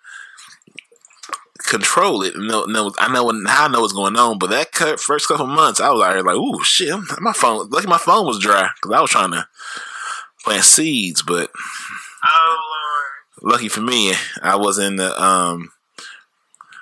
[1.59, 2.33] control it.
[2.35, 4.39] No, no, I know now I know what's going on.
[4.39, 7.69] But that cu- first couple months, I was out here like, "Ooh, shit!" My phone,
[7.69, 9.47] lucky my phone was dry because I was trying to
[10.43, 11.21] plant seeds.
[11.21, 11.51] But
[12.25, 12.57] Oh
[13.43, 13.53] Lord.
[13.53, 15.69] lucky for me, I was in the um,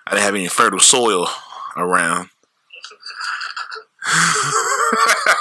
[0.08, 1.28] I didn't have any fertile soil
[1.76, 2.30] around.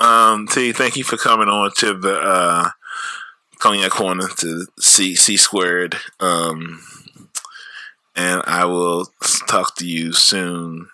[0.00, 2.70] um, T, thank you for coming on to the uh,
[3.58, 5.96] Cognac Corner to C C squared.
[6.20, 6.80] Um,
[8.16, 9.06] and I will
[9.46, 10.88] talk to you soon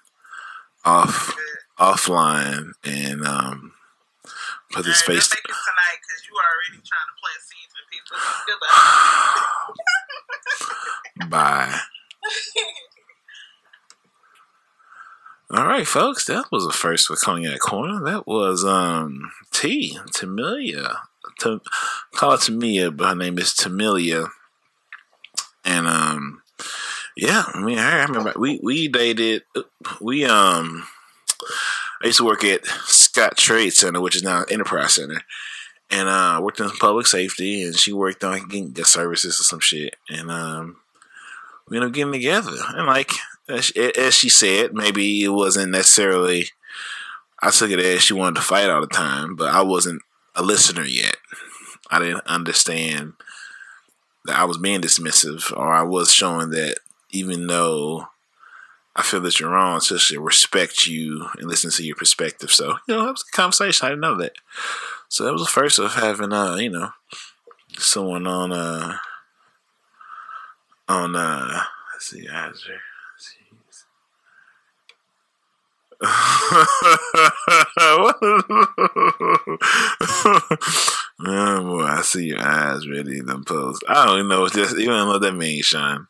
[0.84, 1.34] off
[1.78, 3.72] offline and um,
[4.72, 5.28] put this face.
[5.28, 8.16] don't tonight because you already trying to plant seeds in people.
[11.20, 11.70] Goodbye.
[11.76, 11.80] Bye.
[15.48, 18.02] All right, folks, that was the first for Cognac Corner.
[18.02, 20.96] That was um T Tamilia.
[21.38, 21.60] T-
[22.14, 24.28] call it Tamia, but her name is Tamilia.
[25.64, 26.42] And um
[27.16, 29.42] yeah, I mean I remember we we dated
[30.00, 30.86] we um
[32.02, 35.22] I used to work at Scottrade Center, which is now Enterprise Center.
[35.90, 39.60] And uh worked in public safety and she worked on getting the services or some
[39.60, 39.96] shit.
[40.08, 40.76] And um
[41.68, 42.52] we ended up getting together.
[42.74, 43.12] And like
[43.48, 46.46] as as she said, maybe it wasn't necessarily.
[47.42, 50.02] I took it as she wanted to fight all the time, but I wasn't
[50.34, 51.16] a listener yet.
[51.90, 53.12] I didn't understand
[54.24, 56.78] that I was being dismissive, or I was showing that
[57.10, 58.06] even though
[58.94, 62.50] I feel that you're wrong, so respect you and listen to your perspective.
[62.50, 63.86] So you know, that was a conversation.
[63.86, 64.32] I didn't know that.
[65.08, 66.90] So that was the first of having, uh, you know,
[67.78, 68.96] someone on, uh,
[70.88, 72.80] on, uh, let's see, Azure.
[76.02, 76.52] oh
[81.18, 83.82] boy, I see your eyes ready to post.
[83.88, 84.54] I don't even know what.
[84.54, 86.06] You don't know what that means, Sean.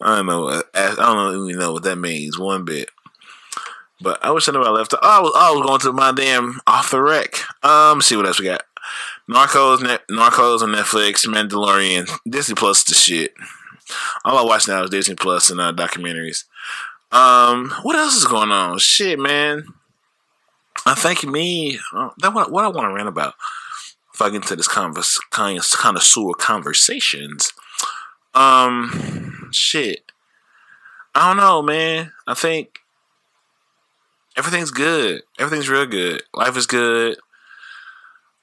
[0.00, 0.42] I don't know.
[0.42, 2.90] What, I don't even know what that means one bit.
[4.00, 4.94] But I wish I knew I left.
[4.94, 7.34] Oh, I was, I was going to my damn off the wreck.
[7.62, 8.62] Um, see what else we got.
[9.28, 13.34] Narcos, Net, Narcos on Netflix, Mandalorian, Disney Plus, the shit.
[14.24, 16.44] All I watch now is Disney Plus and uh, documentaries.
[17.12, 18.78] Um, what else is going on?
[18.78, 19.64] Shit, man.
[20.86, 21.78] I think me.
[21.94, 23.34] Uh, that what, what I want to rant about.
[24.14, 27.52] If I get into this converse, kind of sewer conversations.
[28.34, 29.19] Um,
[29.52, 30.12] shit.
[31.14, 32.12] I don't know, man.
[32.26, 32.80] I think
[34.36, 35.22] everything's good.
[35.38, 36.22] Everything's real good.
[36.34, 37.18] Life is good.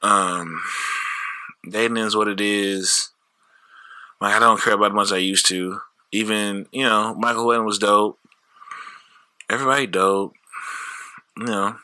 [0.01, 0.61] Um,
[1.67, 3.09] dating is what it is.
[4.19, 5.79] Like I don't care about much I used to.
[6.11, 8.19] Even you know, Michael Wynn was dope.
[9.49, 10.33] Everybody dope.
[11.37, 11.75] You know,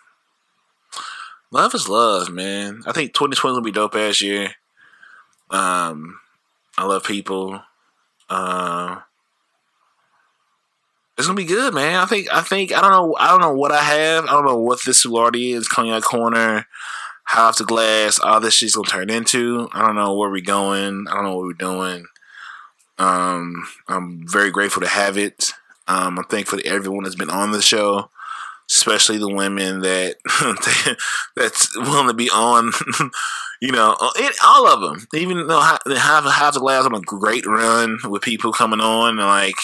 [1.51, 2.81] love is love, man.
[2.85, 4.55] I think 2020 will be dope ass year.
[5.49, 6.19] Um,
[6.77, 7.61] I love people.
[8.29, 9.01] Uh,
[11.17, 11.95] it's gonna be good, man.
[11.95, 12.27] I think.
[12.31, 12.73] I think.
[12.73, 13.15] I don't know.
[13.19, 14.25] I don't know what I have.
[14.25, 15.67] I don't know what this Solarity is.
[15.67, 16.65] Cognac Corner,
[17.25, 18.19] House the Glass.
[18.19, 19.69] All this shit's gonna turn into.
[19.73, 21.07] I don't know where we're going.
[21.07, 22.05] I don't know what we're doing.
[22.97, 25.51] Um, I'm very grateful to have it.
[25.87, 28.09] Um, I'm thankful to everyone that's been on the show,
[28.71, 30.15] especially the women that
[31.35, 32.71] that's willing to be on.
[33.61, 35.07] you know, it, all of them.
[35.13, 39.55] Even though half half the glass on a great run with people coming on like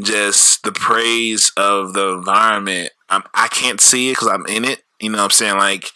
[0.00, 2.90] just the praise of the environment.
[3.08, 4.82] I'm, I can't see it because I'm in it.
[5.00, 5.90] You know, what I'm saying like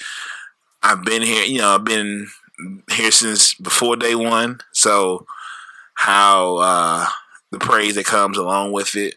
[0.82, 1.44] I've been here.
[1.44, 2.28] You know, I've been
[2.90, 4.60] here since before day one.
[4.72, 5.26] So
[5.94, 7.06] how uh,
[7.50, 9.16] the praise that comes along with it.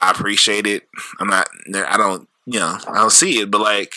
[0.00, 0.88] I appreciate it.
[1.18, 1.48] I'm not.
[1.74, 2.28] I don't.
[2.46, 2.78] You know.
[2.88, 3.94] I don't see it, but like,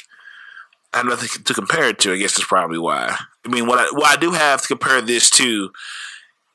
[0.94, 2.14] I have nothing to compare it to.
[2.14, 3.18] I guess that's probably why.
[3.46, 5.72] I mean, what I what I do have to compare this to,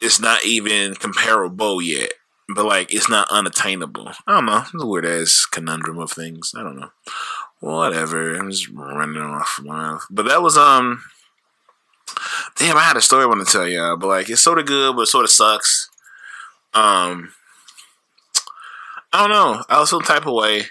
[0.01, 2.13] it's not even comparable yet.
[2.49, 4.13] But like, it's not unattainable.
[4.27, 4.59] I don't know.
[4.59, 6.53] It's a weird ass conundrum of things.
[6.57, 6.91] I don't know.
[7.61, 8.35] Whatever.
[8.35, 9.75] I'm just running off my.
[9.75, 10.07] Mouth.
[10.11, 11.03] But that was um.
[12.57, 14.67] Damn, I had a story I want to tell y'all, but like, it's sort of
[14.67, 15.91] good, but sort of sucks.
[16.73, 17.33] Um.
[19.13, 19.65] I don't know.
[19.69, 20.63] I was some type of way.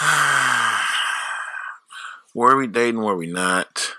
[2.34, 3.02] were we dating?
[3.02, 3.92] Were we not?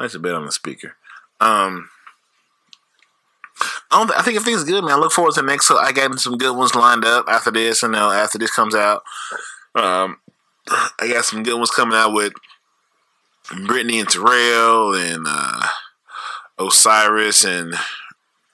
[0.00, 0.96] That's a bit on the speaker.
[1.40, 1.90] Um,
[3.90, 4.10] I don't.
[4.12, 4.94] I think everything's good, man.
[4.94, 5.68] I look forward to the next.
[5.68, 8.74] So I got some good ones lined up after this, and now after this comes
[8.74, 9.02] out,
[9.74, 10.18] um,
[10.98, 12.32] I got some good ones coming out with
[13.66, 15.66] Brittany and Terrell and uh,
[16.58, 17.74] Osiris and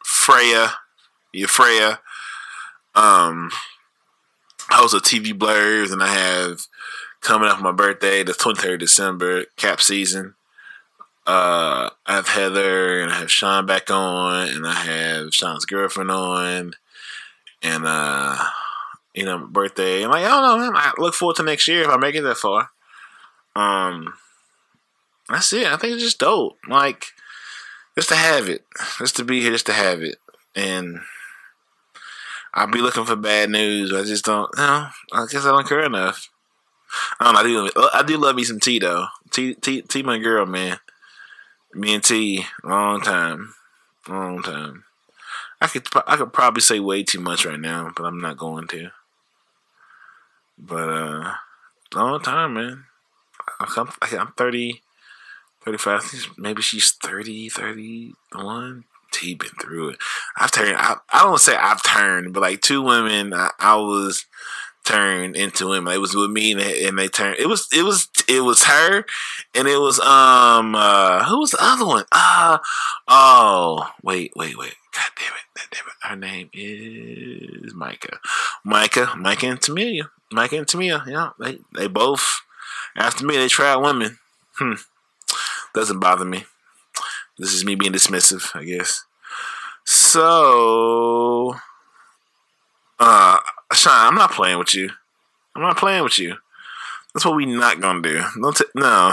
[0.05, 0.73] Freya,
[1.47, 2.01] Freya.
[2.95, 3.51] Um,
[4.71, 6.67] host of TV Blurs, and I have
[7.21, 10.36] coming up my birthday, the 23rd of December, cap season.
[11.27, 16.11] Uh, I have Heather and I have Sean back on, and I have Sean's girlfriend
[16.11, 16.75] on,
[17.63, 18.37] and uh,
[19.15, 20.03] you know, birthday.
[20.03, 20.77] And like I don't know, man.
[20.77, 22.71] I look forward to next year if I make it that far.
[23.57, 24.15] Um,
[25.29, 25.67] that's it.
[25.67, 26.59] I think it's just dope.
[26.69, 27.07] Like
[27.97, 28.65] just to have it,
[28.99, 30.19] just to be here, just to have it,
[30.55, 31.01] and
[32.55, 33.93] I'll be looking for bad news.
[33.93, 34.49] I just don't.
[34.57, 36.31] You know, I guess I don't care enough.
[37.19, 37.41] I don't know.
[37.41, 37.89] I do.
[37.95, 39.07] I do love me some T though.
[39.31, 40.79] T T T my girl, man.
[41.77, 43.55] Me and T, long time,
[44.09, 44.85] long time.
[45.61, 48.67] I could I could probably say way too much right now, but I'm not going
[48.69, 48.89] to.
[50.59, 51.35] But uh,
[51.95, 52.85] long time, man.
[53.61, 54.81] I'm, I'm 30,
[55.67, 56.35] 35.
[56.39, 58.85] Maybe she's 30, 31.
[59.13, 59.99] T been through it.
[60.37, 60.77] I've turned.
[60.77, 64.25] I, I don't say I've turned, but like two women, I, I was
[64.87, 65.89] turned into him.
[65.89, 67.39] It was with me, and they, and they turned.
[67.39, 69.05] It was it was it was her,
[69.55, 72.05] and it was um uh who was the other one?
[72.13, 72.59] Uh
[73.09, 74.75] oh wait wait wait.
[74.95, 75.45] God damn it!
[75.55, 76.09] God damn it!
[76.09, 78.19] Her name is Micah.
[78.65, 80.09] Micah, Micah and Tamia.
[80.33, 81.07] Micah and Tamia.
[81.07, 82.41] Yeah, they they both
[82.97, 84.19] after me they tried women.
[84.55, 84.75] Hmm.
[85.75, 86.45] Doesn't bother me.
[87.39, 89.05] This is me being dismissive, I guess.
[89.85, 91.57] So,
[92.99, 93.39] uh,
[93.77, 94.91] Sean, I'm not playing with you.
[95.55, 96.37] I'm not playing with you.
[97.15, 98.23] That's what we not gonna do.
[98.41, 99.13] Don't t- no.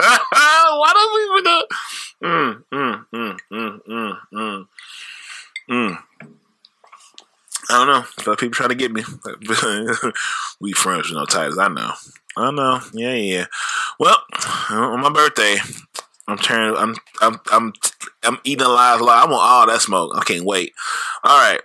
[0.00, 1.62] Why don't we even?
[2.22, 4.66] Mm, mm, mm, mm, mm, mm,
[5.70, 5.98] mm.
[7.70, 7.86] I don't
[8.26, 8.34] know.
[8.36, 9.02] People try to get me.
[10.60, 11.58] we friends with no titles.
[11.58, 11.92] I know.
[12.36, 12.80] I know.
[12.92, 13.46] Yeah, yeah.
[13.98, 14.18] Well,
[14.70, 15.56] on my birthday,
[16.26, 16.76] I'm turning.
[16.76, 16.96] I'm.
[17.20, 17.40] I'm.
[17.52, 17.72] I'm.
[18.22, 18.66] I'm eating.
[18.66, 19.00] A lot.
[19.00, 20.12] I want all that smoke.
[20.14, 20.72] I can't wait.
[21.22, 21.60] All right.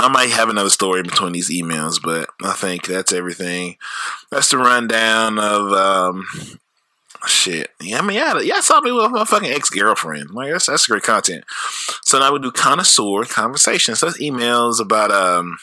[0.00, 3.76] I might have another story between these emails, but I think that's everything.
[4.30, 6.24] That's the rundown of um,
[7.26, 7.70] shit.
[7.80, 10.30] Yeah, I mean, yeah, yeah, I saw me with my fucking ex girlfriend.
[10.30, 11.44] Like that's that's great content.
[12.04, 13.98] So now we do connoisseur conversations.
[13.98, 15.58] So that's emails about um,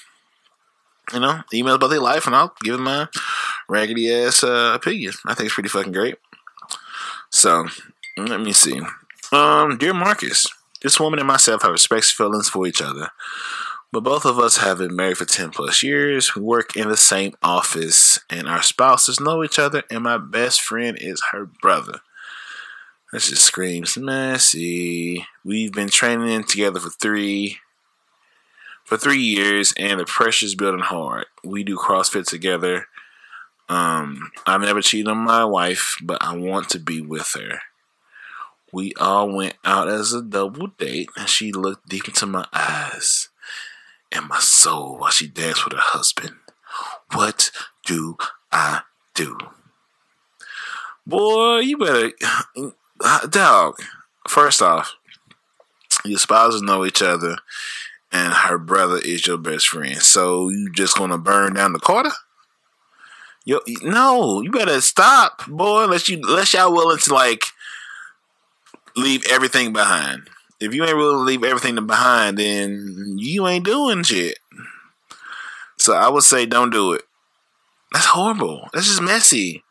[1.13, 3.07] you know, emails about their life, and I'll give them my
[3.69, 5.13] raggedy ass uh, opinion.
[5.25, 6.15] I think it's pretty fucking great.
[7.29, 7.67] So
[8.17, 8.81] let me see.
[9.31, 10.47] Um, dear Marcus,
[10.81, 13.09] this woman and myself have respect feelings for each other.
[13.95, 16.35] But both of us have been married for 10 plus years.
[16.35, 20.61] We work in the same office, and our spouses know each other, and my best
[20.61, 22.01] friend is her brother.
[23.13, 25.25] That just screams messy.
[25.45, 27.59] We've been training together for three
[28.83, 31.27] for three years, and the pressure's building hard.
[31.45, 32.87] We do CrossFit together.
[33.69, 37.59] Um, I've never cheated on my wife, but I want to be with her.
[38.73, 43.29] We all went out as a double date, and she looked deep into my eyes
[44.11, 46.35] and my soul while she danced with her husband.
[47.13, 47.51] What
[47.85, 48.17] do
[48.51, 48.81] I
[49.13, 49.37] do?
[51.05, 52.11] Boy, you better,
[53.29, 53.79] dog.
[54.27, 54.95] First off,
[56.03, 57.37] your spouses know each other,
[58.11, 60.01] and her brother is your best friend.
[60.01, 62.11] So you just gonna burn down the quarter?
[63.43, 65.83] Yo, no, you better stop, boy.
[65.83, 67.43] Unless you, unless y'all willing to like
[68.95, 70.27] leave everything behind.
[70.59, 74.39] If you ain't willing to leave everything behind, then you ain't doing shit.
[75.77, 77.01] So I would say don't do it.
[77.91, 78.69] That's horrible.
[78.73, 79.63] That's just messy.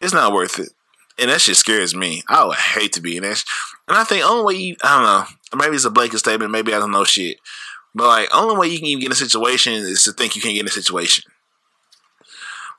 [0.00, 0.70] It's not worth it.
[1.18, 2.22] And that shit scares me.
[2.28, 3.42] I would hate to be in that.
[3.88, 6.72] And I think only way you, I don't know, maybe it's a blanket statement, maybe
[6.72, 7.38] I don't know shit.
[7.94, 10.42] But like, only way you can even get in a situation is to think you
[10.42, 11.24] can't get in a situation.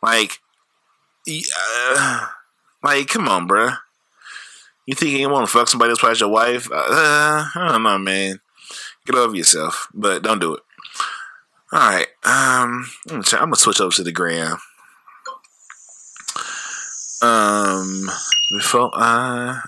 [0.02, 0.40] Like,
[1.28, 2.28] uh,
[2.82, 3.78] like, come on, bruh.
[4.90, 6.68] You think you want to fuck somebody else past your wife?
[6.72, 8.40] Uh, I don't know, man.
[9.06, 10.64] Get over yourself, but don't do it.
[11.72, 12.08] All right.
[12.24, 14.58] Um, I'm gonna switch over to the gram.
[17.22, 18.10] Um,
[18.50, 19.62] before I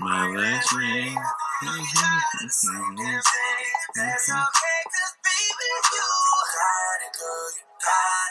[0.00, 1.18] My last name.
[3.96, 6.38] That's okay because baby girl
[7.14, 8.30] girl you got.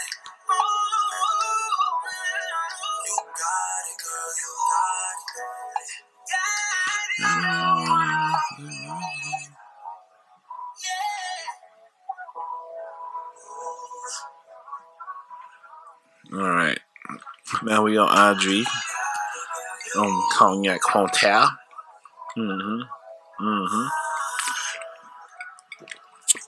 [16.34, 16.80] All right.
[17.64, 18.66] Now we on Audrey
[19.98, 21.50] on Cognac Hotel.
[22.38, 23.44] Mm-hmm.
[23.46, 23.88] Mm-hmm.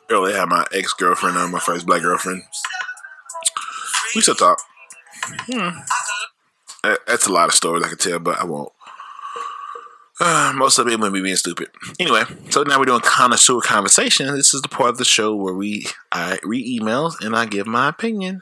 [0.09, 2.43] Earlier, I had my ex girlfriend on, my first black girlfriend.
[4.15, 4.59] We still talk.
[6.83, 8.71] Uh, That's a lot of stories I could tell, but I won't.
[10.19, 11.69] Uh, most of it would be being stupid.
[11.99, 14.33] Anyway, so now we're doing connoisseur conversation.
[14.35, 17.67] This is the part of the show where we I read emails and I give
[17.67, 18.41] my opinion.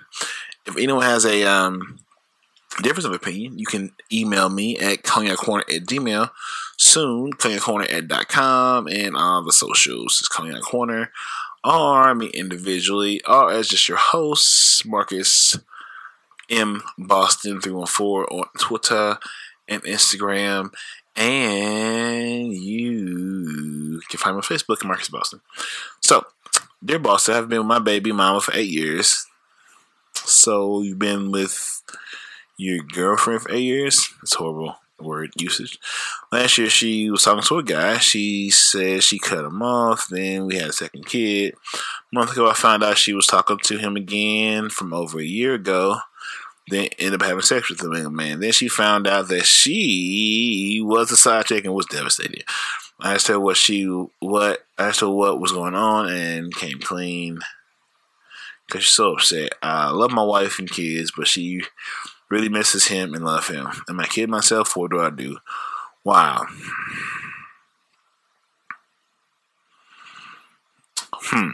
[0.66, 2.00] If anyone has a um,
[2.84, 6.30] difference of opinion, you can email me at cognaccorner at gmail
[6.78, 10.18] soon, cognaccorner at dot com, and all the socials.
[10.20, 11.12] It's Cognac Corner,
[11.64, 15.58] or me individually, or as just your host, Marcus
[16.50, 19.18] M Boston three one four on Twitter
[19.68, 20.72] and Instagram,
[21.16, 25.42] and you can find me on Facebook, Marcus Boston.
[26.00, 26.26] So,
[26.84, 29.26] dear Boston, I've been with my baby mama for eight years.
[30.14, 31.82] So you've been with
[32.58, 34.14] your girlfriend for eight years?
[34.22, 35.80] It's horrible word usage.
[36.32, 37.98] Last year she was talking to a guy.
[37.98, 40.08] She said she cut him off.
[40.10, 41.54] Then we had a second kid.
[41.74, 45.24] A month ago, I found out she was talking to him again from over a
[45.24, 45.98] year ago.
[46.70, 48.40] Then ended up having sex with the man.
[48.40, 52.44] Then she found out that she was a side chick and was devastated.
[53.00, 53.86] I asked her what she
[54.20, 57.40] what I asked her what was going on and came clean
[58.66, 59.54] because she's so upset.
[59.62, 61.62] I love my wife and kids, but she
[62.30, 63.68] really misses him and love him.
[63.90, 64.76] Am I kidding myself?
[64.76, 65.38] What do I do?
[66.04, 66.46] Wow.
[71.14, 71.50] Hmm.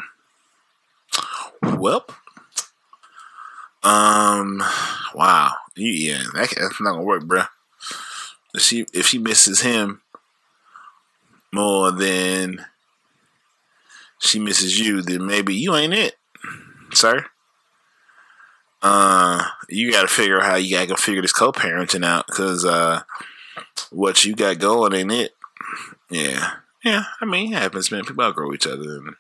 [1.62, 2.06] Well,
[3.84, 4.64] um,
[5.14, 5.54] wow.
[5.76, 7.48] Yeah, that, that's not gonna work, bruh.
[8.54, 10.02] If she if she misses him
[11.52, 12.66] more than
[14.20, 16.16] she misses you, then maybe you ain't it,
[16.94, 17.26] sir.
[18.84, 22.66] Uh, you got to figure out how you got to figure this co-parenting out because
[22.66, 23.02] uh,
[23.92, 25.36] what you got going ain't it.
[26.10, 27.06] Yeah, yeah.
[27.22, 28.04] I mean, it happens, man.
[28.04, 28.98] People outgrow each other.
[28.98, 29.16] And,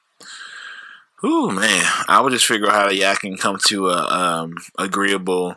[1.23, 1.85] ooh, man.
[2.09, 5.55] I would just figure out how y'all can come to a um, agreeable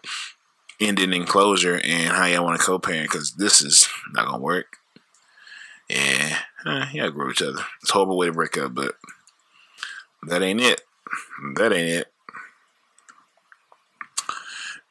[0.80, 4.76] ending and closure, and how y'all want to co-parent because this is not gonna work.
[5.88, 7.62] Yeah, eh, y'all grow each other.
[7.82, 8.96] It's a horrible way to break up, but
[10.22, 10.82] that ain't it.
[11.56, 12.12] That ain't it.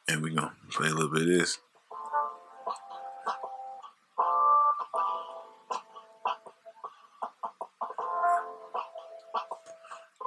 [0.08, 1.58] And we're gonna play a little bit of this.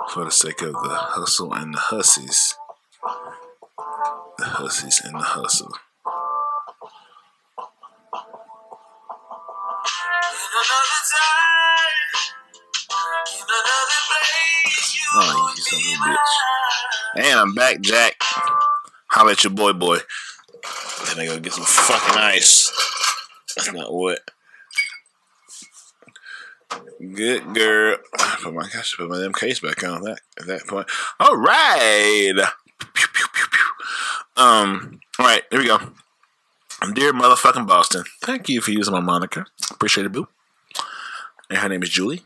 [0.09, 2.55] For the sake of the hustle and the hussies.
[4.37, 5.71] The hussies and the hustle.
[15.11, 17.27] Oh, you son of a bitch.
[17.29, 18.21] And I'm back, Jack.
[19.19, 19.97] Holla at your boy, boy.
[21.07, 22.71] Then I go get some fucking ice.
[23.53, 24.19] That's not what.
[27.01, 27.97] Good girl.
[28.41, 30.87] Put my gosh, put my damn case back on that at that point.
[31.19, 32.31] All right.
[32.93, 34.41] Pew, pew, pew.
[34.41, 35.01] Um.
[35.19, 35.43] All right.
[35.51, 35.79] Here we go.
[36.93, 39.47] Dear motherfucking Boston, thank you for using my moniker.
[39.69, 40.29] Appreciate it, boo.
[41.49, 42.21] And her name is Julie.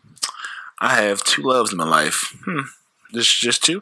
[0.77, 2.39] I have two loves in my life.
[2.45, 2.67] Hmm.
[3.11, 3.81] Just just two.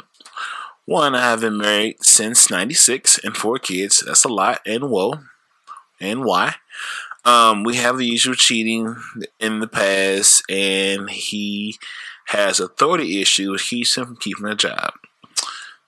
[0.85, 4.03] One, I have been married since '96 and four kids.
[4.05, 4.61] That's a lot.
[4.65, 5.13] And whoa,
[5.99, 6.55] and why?
[7.23, 8.95] Um, we have the usual cheating
[9.39, 11.77] in the past, and he
[12.27, 14.93] has authority issues which keeps him from keeping a job.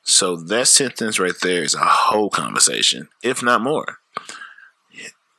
[0.04, 4.00] So that sentence right there is a whole conversation, if not more.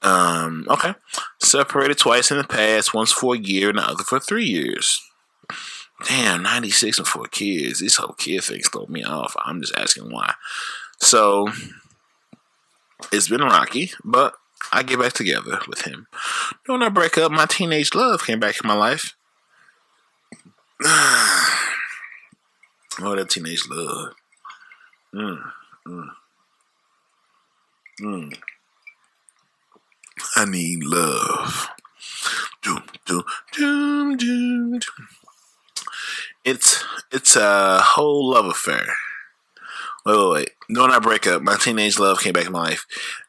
[0.03, 0.95] Um, okay.
[1.41, 5.01] Separated twice in the past, once for a year and the other for three years.
[6.05, 7.81] Damn, 96 and four kids.
[7.81, 9.37] This whole kid thing throw me off.
[9.45, 10.35] I'm just asking why.
[11.01, 11.49] So
[13.13, 14.35] it's been rocky, but
[14.73, 16.07] I get back together with him.
[16.67, 19.17] When I break up, my teenage love came back in my life.
[20.85, 21.67] oh,
[23.01, 24.15] that teenage love.
[25.15, 25.43] Mm,
[25.87, 26.09] mm,
[28.01, 28.37] mm.
[30.37, 31.69] I need love.
[32.63, 35.24] Doom, doom, doom, doom, doom.
[36.45, 38.85] It's it's a whole love affair.
[40.05, 40.51] Wait, wait, wait.
[40.69, 42.85] When I break up, my teenage love came back in my life.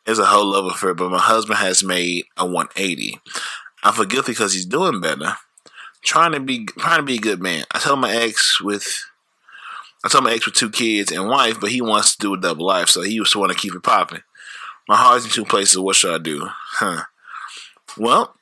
[0.05, 3.18] It's a whole love affair, but my husband has made a 180.
[3.84, 5.36] I feel guilty because he's doing better.
[6.03, 7.63] Trying to be trying to be a good man.
[7.72, 9.05] I told my ex with
[10.03, 12.39] I told my ex with two kids and wife, but he wants to do a
[12.39, 14.22] double life, so he just want to keep it popping.
[14.88, 15.80] My heart's in two places.
[15.80, 16.47] What should I do?
[16.74, 17.03] Huh.
[17.97, 18.36] Well,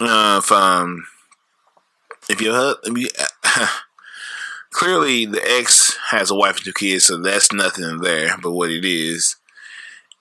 [0.00, 1.06] uh, if um,
[2.30, 3.08] if your husband,
[4.70, 8.70] clearly the ex has a wife and two kids, so that's nothing there but what
[8.70, 9.36] it is.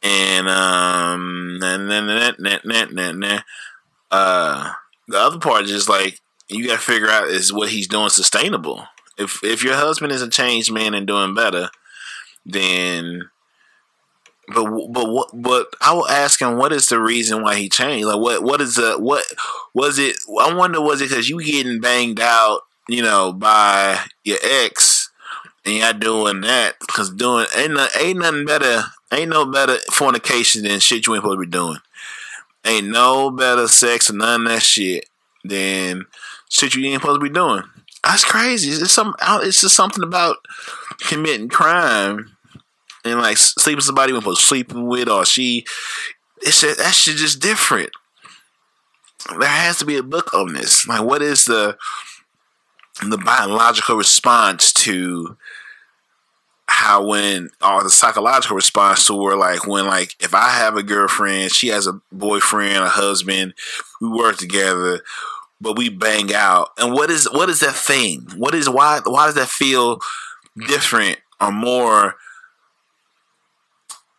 [0.01, 3.39] And um, nah, nah, nah, nah, nah, nah, nah.
[4.09, 4.71] uh,
[5.07, 8.09] the other part is just like you got to figure out is what he's doing
[8.09, 8.87] sustainable.
[9.17, 11.69] If if your husband is a changed man and doing better,
[12.45, 13.29] then
[14.53, 18.07] but but what but I will ask him what is the reason why he changed?
[18.07, 19.25] Like what what is the what
[19.73, 20.15] was it?
[20.41, 25.09] I wonder was it because you getting banged out, you know, by your ex,
[25.65, 30.63] and y'all doing that because doing ain't no, ain't nothing better, ain't no better fornication
[30.63, 31.77] than shit you ain't supposed to be doing.
[32.65, 35.05] Ain't no better sex or none of that shit
[35.43, 36.05] than
[36.49, 37.63] shit you ain't supposed to be doing.
[38.03, 38.71] That's crazy.
[38.71, 39.15] It's some.
[39.21, 40.37] It's just something about
[40.99, 42.37] committing crime
[43.05, 45.65] and like sleeping with somebody we're sleeping with, or she.
[46.41, 47.91] It's just, that shit just different.
[49.37, 50.87] There has to be a book on this.
[50.87, 51.77] Like, what is the
[53.01, 55.37] the biological response to
[56.67, 60.83] how when or the psychological response to where like when like if I have a
[60.83, 63.53] girlfriend, she has a boyfriend, a husband,
[63.99, 65.01] we work together,
[65.59, 66.69] but we bang out.
[66.77, 68.27] And what is what is that thing?
[68.37, 69.99] What is why why does that feel
[70.67, 72.15] different or more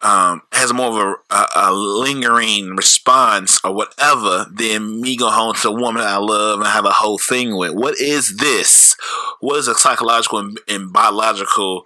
[0.03, 0.97] um, has more of
[1.31, 6.17] a, a, a, lingering response or whatever than me go home to a woman I
[6.17, 7.73] love and have a whole thing with.
[7.73, 8.97] What is this?
[9.41, 11.83] What is a psychological and, and biological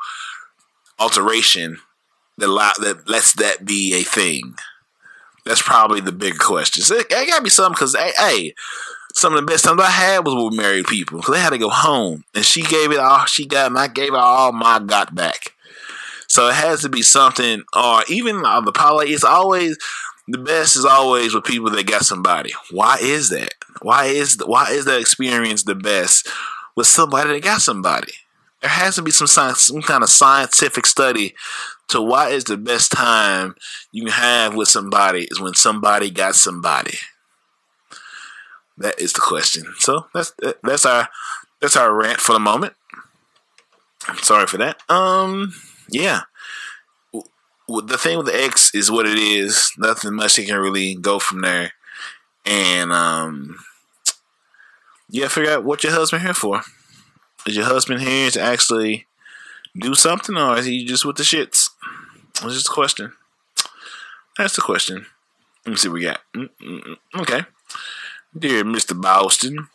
[0.99, 1.79] alteration
[2.39, 4.55] that that lets that be a thing?
[5.45, 6.85] That's probably the big question.
[6.85, 8.55] So it, it gotta be something because hey, hey,
[9.13, 11.59] some of the best times I had was with married people because they had to
[11.59, 14.79] go home and she gave it all she got and I gave it all my
[14.79, 15.54] got back.
[16.35, 19.11] So it has to be something, or even uh, the poly.
[19.11, 19.79] It's always
[20.27, 22.53] the best is always with people that got somebody.
[22.73, 23.55] Why is that?
[23.83, 26.29] Why is why is that experience the best
[26.75, 28.15] with somebody that got somebody?
[28.61, 31.37] There has to be some science, some kind of scientific study
[31.87, 33.55] to why is the best time
[33.93, 36.99] you can have with somebody is when somebody got somebody.
[38.77, 39.73] That is the question.
[39.79, 41.09] So that's that's our
[41.61, 42.73] that's our rant for the moment.
[44.21, 44.81] Sorry for that.
[44.89, 45.53] Um
[45.89, 46.23] yeah,
[47.13, 49.73] the thing with the X is what it is.
[49.79, 51.73] Nothing much you can really go from there.
[52.47, 53.57] And um,
[55.13, 56.63] gotta figure out what your husband here for.
[57.47, 59.07] Is your husband here to actually
[59.79, 61.71] do something, or is he just with the shits?
[62.41, 63.13] That's just a question.
[64.37, 65.07] That's the question.
[65.65, 66.21] Let me see what we got.
[66.35, 66.97] Mm-mm-mm.
[67.17, 67.43] Okay,
[68.39, 69.69] dear Mister Boston,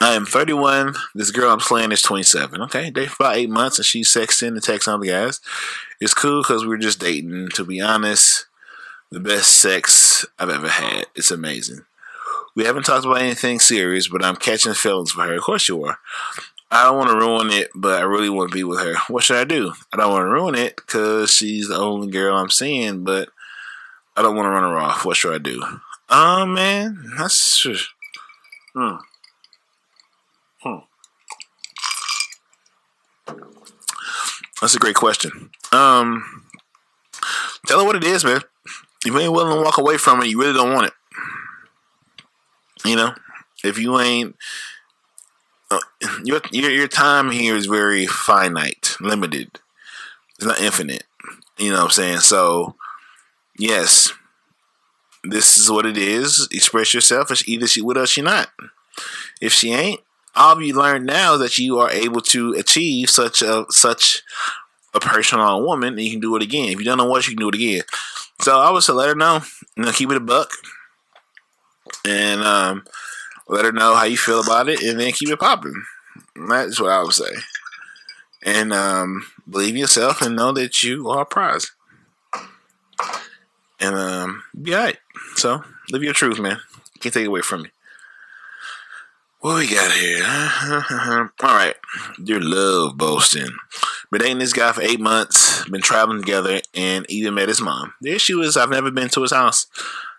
[0.00, 0.94] I am 31.
[1.14, 2.60] This girl I'm playing is 27.
[2.62, 5.40] Okay, date for about eight months, and she's sexting and texting other guys.
[6.00, 7.48] It's cool because we are just dating.
[7.54, 8.46] To be honest,
[9.10, 11.06] the best sex I've ever had.
[11.14, 11.84] It's amazing.
[12.54, 15.34] We haven't talked about anything serious, but I'm catching feelings for her.
[15.34, 15.98] Of course you are.
[16.70, 18.94] I don't want to ruin it, but I really want to be with her.
[19.08, 19.72] What should I do?
[19.92, 23.28] I don't want to ruin it because she's the only girl I'm seeing, but
[24.16, 25.04] I don't want to run her off.
[25.04, 25.62] What should I do?
[26.08, 27.66] Oh, man, that's.
[28.74, 28.96] Hmm.
[34.60, 35.50] That's a great question.
[35.72, 36.44] Um,
[37.66, 38.40] tell her what it is, man.
[39.04, 40.92] If you ain't willing to walk away from it, you really don't want it.
[42.84, 43.14] You know,
[43.62, 44.36] if you ain't,
[45.70, 45.80] uh,
[46.24, 49.58] your, your your time here is very finite, limited.
[50.36, 51.04] It's not infinite.
[51.58, 52.18] You know what I'm saying?
[52.18, 52.74] So,
[53.58, 54.12] yes,
[55.24, 56.48] this is what it is.
[56.52, 57.30] Express yourself.
[57.30, 58.50] It's either she with us, she not.
[59.40, 60.00] If she ain't,
[60.36, 64.22] all you learn now is that you are able to achieve such a such
[64.94, 66.70] a person or a woman, and you can do it again.
[66.70, 67.82] If you don't know what, you can do it again.
[68.40, 69.40] So I would say let her know.
[69.76, 70.50] You know, keep it a buck,
[72.04, 72.84] and um,
[73.48, 75.84] let her know how you feel about it, and then keep it popping.
[76.48, 77.32] That's what I would say.
[78.42, 81.72] And um, believe yourself and know that you are a prize.
[83.80, 84.98] And um, be alright.
[85.34, 86.60] So live your truth, man.
[87.00, 87.70] Can't take it away from you.
[89.40, 90.24] What we got here?
[91.42, 91.76] All right.
[92.22, 93.50] Dear love, Boston.
[94.10, 95.68] Been dating this guy for eight months.
[95.68, 97.92] Been traveling together and even met his mom.
[98.00, 99.66] The issue is I've never been to his house.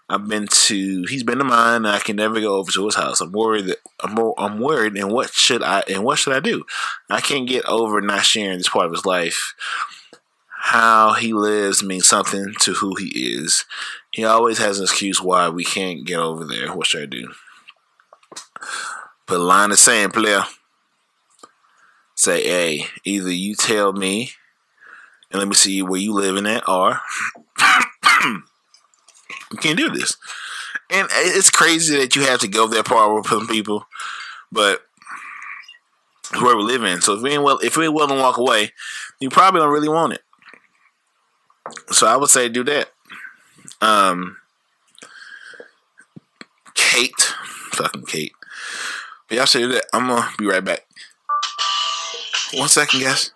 [0.07, 1.05] I've been to.
[1.09, 1.85] He's been to mine.
[1.85, 3.19] I can never go over to his house.
[3.19, 3.65] I'm worried.
[3.65, 4.95] That, I'm, I'm worried.
[4.95, 5.83] And what should I?
[5.89, 6.63] And what should I do?
[7.09, 9.55] I can't get over not sharing this part of his life.
[10.49, 13.65] How he lives means something to who he is.
[14.11, 16.73] He always has an excuse why we can't get over there.
[16.75, 17.33] What should I do?
[19.27, 20.43] Put a line of saying, player.
[22.15, 24.31] Say, hey, either you tell me
[25.29, 27.01] and let me see where you living at, or
[28.23, 30.17] you can't do this.
[30.89, 33.85] And it's crazy that you have to go that far with some people,
[34.51, 34.81] but
[36.41, 37.01] where we live in.
[37.01, 38.71] So if we ain't well, if we ain't willing to walk away,
[39.19, 40.21] you probably don't really want it.
[41.91, 42.89] So I would say do that.
[43.81, 44.37] Um,
[46.73, 47.19] Kate,
[47.73, 48.33] fucking Kate.
[49.27, 49.85] But y'all say that.
[49.93, 50.85] I'm gonna be right back.
[52.53, 53.31] One second, guys.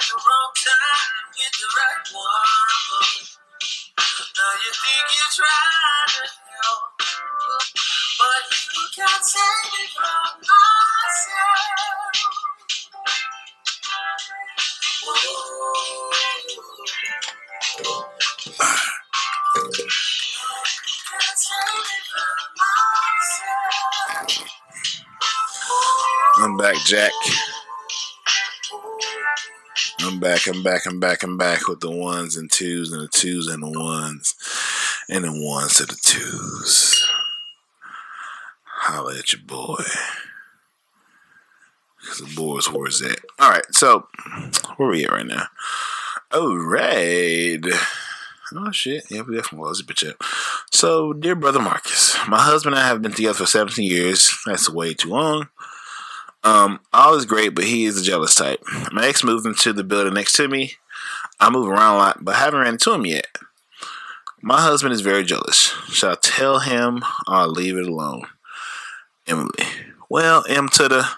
[0.00, 3.28] The wrong time with the right one.
[4.32, 6.82] Now you think you're trying to help,
[8.16, 8.44] but
[8.76, 12.16] you can't save me from myself.
[26.38, 27.12] I'm back, Jack.
[30.02, 33.08] I'm back, I'm back, I'm back, I'm back with the ones and twos and the
[33.08, 34.34] twos and the ones
[35.08, 37.06] and the ones to the twos.
[38.64, 39.82] Holla at your boy.
[42.00, 43.18] Because the boys, where's that?
[43.38, 44.06] All right, so
[44.76, 45.46] where we at right now?
[46.32, 47.60] Oh, All right.
[48.52, 49.04] Oh shit!
[49.10, 50.16] Yeah, we definitely was a bitch up.
[50.72, 54.36] So, dear brother Marcus, my husband and I have been together for 17 years.
[54.44, 55.48] That's way too long.
[56.42, 58.60] Um, all is great, but he is a jealous type.
[58.92, 60.72] My ex moved into the building next to me.
[61.38, 63.26] I move around a lot, but haven't ran into him yet.
[64.42, 65.74] My husband is very jealous.
[65.88, 68.22] Shall I tell him or I'll leave it alone?
[69.26, 69.66] Emily.
[70.08, 71.08] Well, M to the.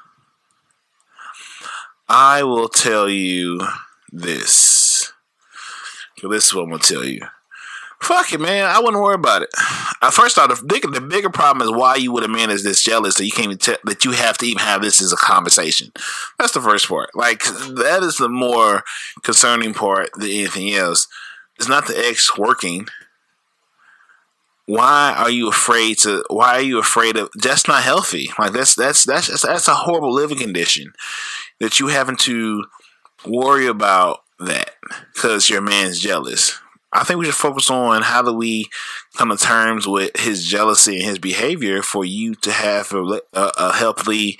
[2.08, 3.60] I will tell you
[4.10, 5.12] this.
[6.22, 7.20] This is what I'm gonna tell you.
[8.02, 8.64] Fuck it, man.
[8.64, 9.50] I wouldn't worry about it.
[10.02, 12.64] Uh, first off, the bigger, the bigger problem is why you would a man is
[12.64, 15.12] this jealous that you can't even tell that you have to even have this as
[15.12, 15.92] a conversation.
[16.36, 17.10] That's the first part.
[17.14, 18.82] Like that is the more
[19.22, 21.06] concerning part than anything else.
[21.60, 22.88] It's not the ex working.
[24.66, 26.24] Why are you afraid to?
[26.28, 27.30] Why are you afraid of?
[27.36, 28.30] That's not healthy.
[28.36, 30.92] Like that's that's that's that's, that's a horrible living condition
[31.60, 32.64] that you having to
[33.24, 34.72] worry about that
[35.14, 36.58] because your man's jealous.
[36.92, 38.68] I think we should focus on how do we
[39.16, 43.72] come to terms with his jealousy and his behavior for you to have a, a,
[43.72, 44.38] healthy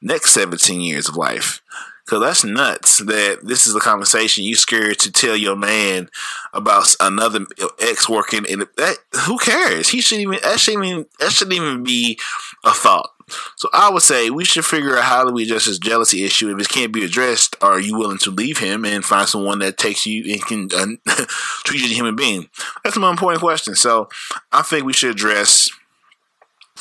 [0.00, 1.60] next 17 years of life.
[2.04, 6.08] Because that's nuts that this is a conversation you scared to tell your man
[6.54, 7.44] about another
[7.80, 8.96] ex working in that.
[9.26, 9.90] Who cares?
[9.90, 12.18] He shouldn't even that shouldn't even that shouldn't even be
[12.64, 13.10] a thought.
[13.56, 16.50] So I would say we should figure out how do we address this jealousy issue.
[16.50, 19.78] If it can't be addressed, are you willing to leave him and find someone that
[19.78, 21.14] takes you and can uh,
[21.64, 22.48] treat you as a human being?
[22.84, 23.74] That's a more important question.
[23.74, 24.08] So
[24.52, 25.68] I think we should address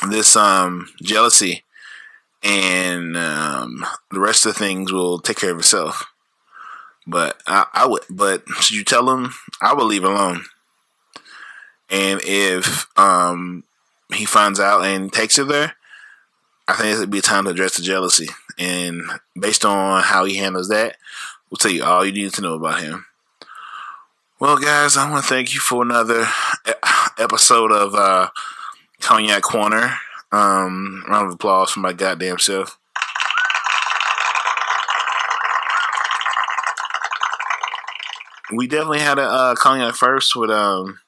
[0.10, 1.64] this um, jealousy,
[2.44, 6.06] and um, the rest of the things will take care of itself.
[7.06, 9.34] But I, I would, but should you tell him?
[9.62, 10.44] I would leave alone.
[11.90, 13.64] And if um,
[14.14, 15.76] he finds out and takes it there,
[16.68, 18.28] I think it would be time to address the jealousy.
[18.60, 19.04] And
[19.40, 20.98] based on how he handles that,
[21.50, 23.06] we'll tell you all you need to know about him.
[24.40, 26.28] Well, guys, I want to thank you for another
[27.18, 28.30] episode of uh,
[29.00, 29.94] Cognac Corner.
[30.32, 32.78] Um, round of applause for my goddamn self.
[38.52, 41.00] We definitely had a uh, cognac first with um,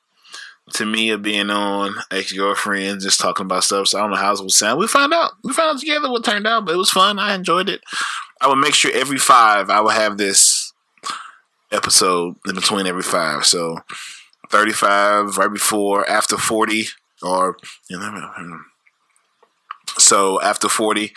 [0.72, 3.88] Tamia being on ex girlfriends, just talking about stuff.
[3.88, 4.80] So I don't know how it will sound.
[4.80, 5.32] We found out.
[5.44, 7.20] We found out together what turned out, but it was fun.
[7.20, 7.82] I enjoyed it.
[8.42, 10.74] I would make sure every five I would have this
[11.72, 13.46] episode in between every five.
[13.46, 13.80] So
[14.50, 16.86] thirty five right before, after forty,
[17.22, 17.58] or
[17.90, 18.60] you know.
[19.98, 21.14] So after forty,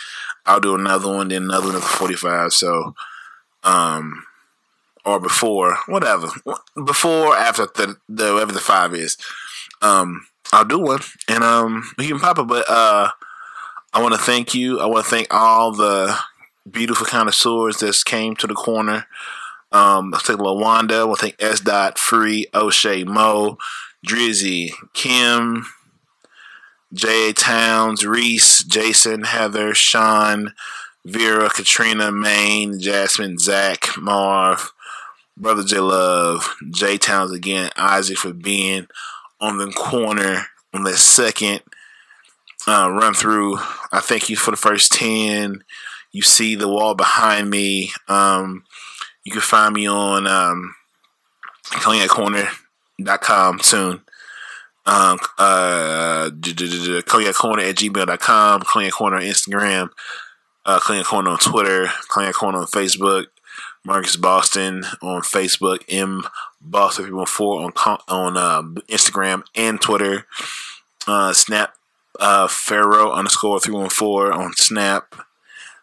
[0.47, 2.53] I'll do another one, then another one at forty five.
[2.53, 2.95] So,
[3.63, 4.25] um,
[5.05, 6.29] or before, whatever,
[6.85, 9.17] before after the, the whatever the five is,
[9.83, 12.47] um, I'll do one, and um, you can pop it.
[12.47, 13.11] But uh,
[13.93, 14.81] I want to thank you.
[14.81, 16.17] I want to thank all the
[16.71, 19.07] beautiful connoisseurs that came to the corner.
[19.73, 21.01] Um, I thank Lawanda.
[21.01, 21.61] I want to thank S.
[21.61, 23.59] Dot Free, O'Shea, Mo,
[24.07, 25.67] Drizzy, Kim,
[26.93, 27.33] J.
[27.33, 30.53] Towns, Reese, Jason, Heather, Sean,
[31.07, 34.73] Vera, Katrina, Maine, Jasmine, Zach, Marv,
[35.37, 38.87] Brother J Love, J Towns again, Isaac for being
[39.43, 41.61] on the corner on that second
[42.67, 43.57] uh, run through.
[43.91, 45.63] I thank you for the first 10.
[46.13, 47.91] You see the wall behind me.
[48.09, 48.65] Um,
[49.25, 50.75] you can find me on um,
[51.65, 54.01] cognaccorner.com soon.
[54.85, 59.91] Um, uh, corner at gmail.com, cognac corner on Instagram,
[60.67, 63.27] uh, corner on Twitter, cognac corner on Facebook,
[63.85, 66.23] Marcus Boston on Facebook, M
[66.61, 67.73] Boston three one four on
[68.09, 70.27] on uh, Instagram and Twitter,
[71.07, 71.75] uh, Snap
[72.21, 75.15] uh, Pharaoh underscore three one four on Snap,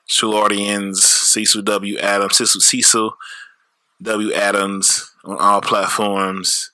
[0.07, 1.97] Sulardians, Cecil W.
[1.97, 3.17] Adams, Cecil Cecil
[4.01, 4.33] W.
[4.33, 6.71] Adams on all platforms,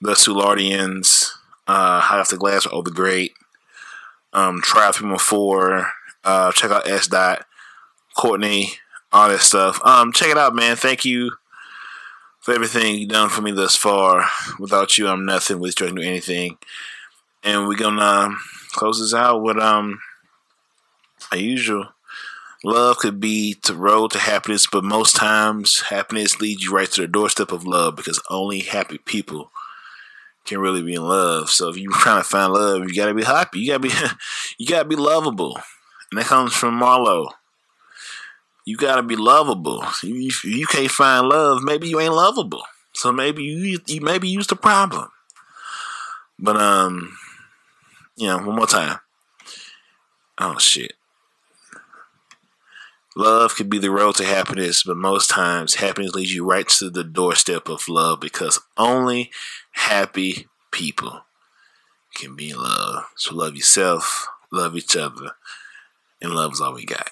[0.00, 1.30] the Sulardians,
[1.68, 3.32] uh, High Off the Glass, Oh the Great,
[4.32, 5.92] um, Trial three one four.
[6.24, 7.46] Uh, check out S dot
[8.16, 8.72] Courtney
[9.12, 9.80] all that stuff.
[9.84, 10.76] Um, check it out, man.
[10.76, 11.32] Thank you
[12.40, 14.26] for everything you've done for me thus far.
[14.58, 15.58] Without you, I'm nothing.
[15.58, 16.58] With you, I can do anything.
[17.42, 18.40] And we're gonna um,
[18.72, 20.00] close this out with um,
[21.32, 21.88] a usual.
[22.64, 27.02] Love could be the road to happiness, but most times happiness leads you right to
[27.02, 29.52] the doorstep of love because only happy people
[30.44, 31.50] can really be in love.
[31.50, 33.60] So if you're trying to find love, you gotta be happy.
[33.60, 33.92] You gotta be
[34.58, 35.56] you gotta be lovable.
[36.10, 37.30] And that comes from Marlo.
[38.68, 39.82] You gotta be lovable.
[40.02, 42.64] If you can't find love, maybe you ain't lovable.
[42.92, 45.08] So maybe you, maybe use the problem.
[46.38, 47.16] But um,
[48.18, 48.98] know, one more time.
[50.36, 50.92] Oh shit.
[53.16, 56.90] Love could be the road to happiness, but most times happiness leads you right to
[56.90, 59.30] the doorstep of love because only
[59.70, 61.22] happy people
[62.14, 63.06] can be in love.
[63.16, 65.30] So love yourself, love each other,
[66.20, 67.08] and love is all we got.